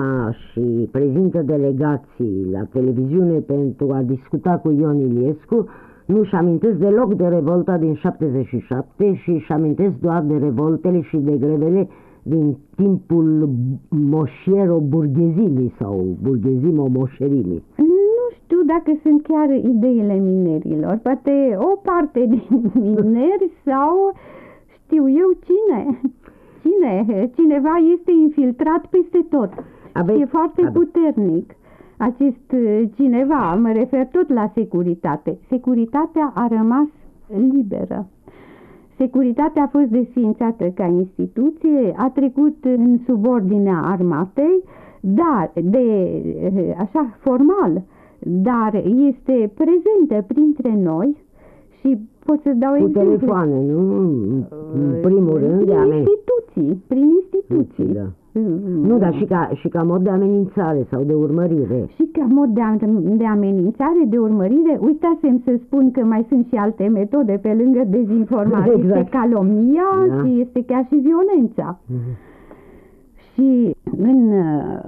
și 0.51 0.89
prezintă 0.91 1.43
delegații 1.43 2.49
la 2.53 2.63
televiziune 2.73 3.39
pentru 3.39 3.91
a 3.93 4.03
discuta 4.03 4.59
cu 4.63 4.71
Ion 4.71 4.99
Iliescu, 4.99 5.67
nu-și 6.07 6.35
amintesc 6.35 6.77
deloc 6.77 7.15
de 7.15 7.27
revolta 7.27 7.77
din 7.77 7.95
77 7.95 9.15
și 9.15 9.31
își 9.31 9.53
amintesc 9.53 9.95
doar 10.01 10.23
de 10.23 10.37
revoltele 10.37 11.01
și 11.01 11.17
de 11.17 11.37
grevele 11.37 11.89
din 12.23 12.57
timpul 12.77 13.49
moșiero-burghezimii 13.89 15.75
sau 15.79 16.17
burghezimo-moșerimii. 16.23 17.63
Nu 17.77 18.25
știu 18.43 18.61
dacă 18.67 18.99
sunt 19.03 19.23
chiar 19.23 19.49
ideile 19.51 20.15
minerilor, 20.15 20.99
poate 21.03 21.57
o 21.59 21.77
parte 21.77 22.27
din 22.29 22.71
mineri 22.75 23.51
sau 23.65 24.13
știu 24.93 25.09
eu 25.09 25.31
cine. 25.49 26.01
Cine? 26.63 27.31
Cineva 27.35 27.75
este 27.99 28.13
infiltrat 28.23 28.87
peste 28.87 29.27
tot. 29.31 29.53
Aveți, 29.93 30.21
e 30.21 30.25
foarte 30.25 30.61
aveți. 30.61 30.79
puternic. 30.79 31.55
Acest 31.97 32.53
uh, 32.53 32.83
cineva, 32.95 33.55
mă 33.55 33.73
refer 33.73 34.07
tot 34.07 34.33
la 34.33 34.51
securitate. 34.55 35.39
Securitatea 35.49 36.33
a 36.35 36.47
rămas 36.47 36.89
liberă. 37.53 38.07
Securitatea 38.97 39.63
a 39.63 39.67
fost 39.67 39.87
desfințată 39.87 40.65
ca 40.65 40.85
instituție, 40.85 41.95
a 41.97 42.11
trecut 42.11 42.65
în 42.65 42.99
subordinea 43.07 43.81
armatei, 43.85 44.65
dar 45.01 45.53
de 45.55 45.87
uh, 46.55 46.75
așa 46.79 47.17
formal, 47.19 47.83
dar 48.19 48.75
este 49.09 49.53
prezentă 49.55 50.25
printre 50.27 50.75
noi 50.77 51.17
și 51.83 51.99
pot 52.25 52.41
să 52.43 52.53
dau 52.57 52.73
Cu 52.73 52.77
exemple. 52.85 53.03
telefoane, 53.03 53.57
nu? 53.73 53.81
În 54.75 54.95
primul 55.03 55.39
rând, 55.39 55.65
de 55.65 55.73
instituții 55.73 56.33
instituții, 56.57 56.83
prin 56.87 57.07
instituții. 57.21 57.95
Da. 57.95 58.07
Nu, 58.89 58.99
dar 58.99 59.15
și 59.15 59.25
ca, 59.25 59.51
și 59.55 59.69
ca 59.69 59.83
mod 59.83 60.03
de 60.03 60.11
amenințare 60.11 60.87
sau 60.91 61.03
de 61.03 61.15
urmărire. 61.15 61.87
Și 61.95 62.09
ca 62.13 62.27
mod 62.31 62.49
de, 62.49 62.63
de 63.17 63.27
amenințare, 63.27 64.03
de 64.09 64.19
urmărire, 64.19 64.79
uitasem 64.81 65.41
să 65.45 65.59
spun 65.65 65.91
că 65.91 66.05
mai 66.05 66.25
sunt 66.29 66.47
și 66.47 66.55
alte 66.55 66.87
metode 66.93 67.39
pe 67.43 67.57
lângă 67.63 67.83
dezinformare. 67.89 68.73
Exact. 68.77 68.99
Este 68.99 69.09
calomnia 69.19 69.89
Da. 70.09 70.23
și 70.25 70.41
este 70.41 70.65
chiar 70.65 70.85
și 70.89 70.95
violența. 70.95 71.79
Și 73.33 73.77
în 73.99 74.33
uh, 74.33 74.81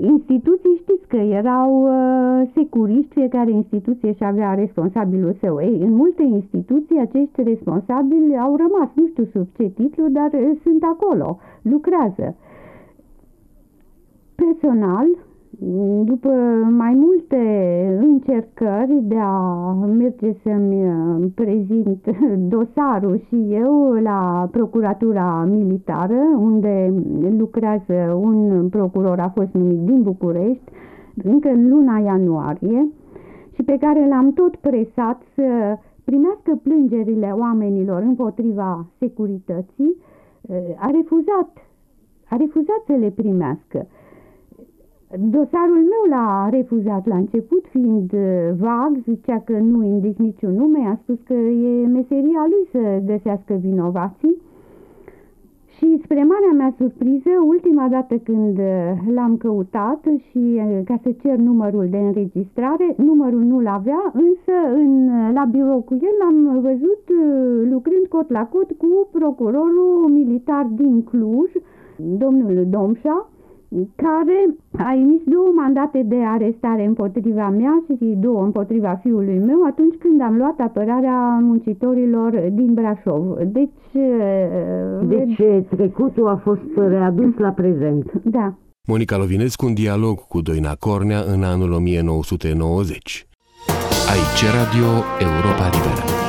instituții 0.00 0.80
știți 0.82 1.06
că 1.08 1.16
erau 1.16 1.82
uh, 1.82 2.48
securiști, 2.54 3.12
fiecare 3.12 3.50
instituție 3.50 4.12
și 4.12 4.24
avea 4.24 4.54
responsabilul 4.54 5.36
său. 5.40 5.60
Ei, 5.60 5.80
în 5.82 5.92
multe 5.92 6.22
instituții 6.22 6.98
acești 7.00 7.42
responsabili 7.42 8.38
au 8.38 8.56
rămas, 8.56 8.88
nu 8.94 9.06
știu 9.06 9.24
sub 9.32 9.46
ce 9.56 9.68
titlu, 9.68 10.08
dar 10.08 10.30
uh, 10.32 10.58
sunt 10.62 10.82
acolo, 10.82 11.38
lucrează. 11.62 12.34
Personal, 14.34 15.06
după 16.04 16.28
mai 16.70 16.94
multe 16.94 17.36
încercări 18.00 19.00
de 19.02 19.16
a 19.18 19.72
merge 19.72 20.32
să-mi 20.42 20.88
uh, 20.88 21.24
prezint 21.34 22.06
dosarul 22.54 23.20
și 23.28 23.46
eu 23.50 23.92
la 23.92 24.48
Procuratura 24.50 25.44
Militară, 25.50 26.20
unde 26.38 26.94
lucrează 27.38 28.18
un 28.20 28.68
procuror, 28.68 29.18
a 29.18 29.28
fost 29.34 29.52
numit 29.52 29.78
din 29.78 30.02
București, 30.02 30.70
încă 31.22 31.48
în 31.48 31.68
luna 31.68 31.98
ianuarie, 31.98 32.88
și 33.54 33.62
pe 33.62 33.76
care 33.80 34.08
l-am 34.08 34.32
tot 34.32 34.56
presat 34.56 35.22
să 35.34 35.78
primească 36.04 36.60
plângerile 36.62 37.34
oamenilor 37.38 38.02
împotriva 38.02 38.86
securității, 38.98 39.96
uh, 40.40 40.56
a 40.76 40.90
refuzat, 40.90 41.50
a 42.28 42.36
refuzat 42.36 42.82
să 42.86 42.92
le 42.92 43.10
primească. 43.10 43.86
Dosarul 45.14 45.82
meu 45.92 46.04
l-a 46.10 46.48
refuzat 46.50 47.06
la 47.06 47.16
început, 47.16 47.64
fiind 47.70 48.12
uh, 48.12 48.20
vag, 48.58 48.96
zicea 49.02 49.40
că 49.44 49.52
nu 49.58 49.84
indic 49.84 50.18
niciun 50.18 50.54
nume, 50.54 50.86
a 50.88 50.98
spus 51.02 51.18
că 51.24 51.32
e 51.32 51.86
meseria 51.86 52.46
lui 52.50 52.68
să 52.70 53.02
găsească 53.06 53.54
vinovații. 53.54 54.36
Și 55.76 56.00
spre 56.04 56.24
marea 56.24 56.52
mea 56.56 56.74
surpriză, 56.78 57.30
ultima 57.46 57.88
dată 57.88 58.16
când 58.16 58.58
uh, 58.58 58.64
l-am 59.14 59.36
căutat 59.36 60.04
și 60.30 60.44
uh, 60.54 60.80
ca 60.84 60.98
să 61.02 61.10
cer 61.22 61.36
numărul 61.36 61.86
de 61.90 61.98
înregistrare, 61.98 62.94
numărul 62.96 63.40
nu-l 63.40 63.66
avea, 63.66 64.12
însă 64.12 64.54
în, 64.74 65.10
la 65.32 65.44
birou 65.44 65.80
cu 65.80 65.94
el 65.94 66.14
l-am 66.18 66.60
văzut 66.60 67.04
lucrând 67.70 68.06
cot 68.08 68.30
la 68.30 68.46
cot 68.46 68.72
cu 68.78 69.08
procurorul 69.12 70.08
militar 70.08 70.66
din 70.74 71.04
Cluj, 71.04 71.50
domnul 71.96 72.66
Domșa, 72.70 73.28
care 73.96 74.38
a 74.78 74.94
emis 74.94 75.20
două 75.24 75.52
mandate 75.56 76.02
de 76.02 76.16
arestare 76.24 76.84
împotriva 76.84 77.48
mea 77.48 77.84
și 77.86 78.04
două 78.04 78.42
împotriva 78.42 78.98
fiului 79.02 79.38
meu 79.38 79.64
atunci 79.66 79.94
când 79.98 80.20
am 80.20 80.36
luat 80.36 80.58
apărarea 80.58 81.38
muncitorilor 81.42 82.30
din 82.52 82.74
Brașov. 82.74 83.36
Deci... 83.38 83.70
Deci 85.08 85.66
trecutul 85.76 86.28
a 86.28 86.36
fost 86.36 86.60
readus 86.76 87.36
la 87.36 87.50
prezent. 87.50 88.12
Da. 88.24 88.54
Monica 88.88 89.16
Lovinescu 89.16 89.66
în 89.66 89.74
dialog 89.74 90.26
cu 90.26 90.40
Doina 90.40 90.74
Cornea 90.78 91.20
în 91.32 91.42
anul 91.42 91.72
1990. 91.72 93.26
Aici 94.12 94.52
Radio 94.54 94.88
Europa 95.18 95.64
Liberă. 95.72 96.25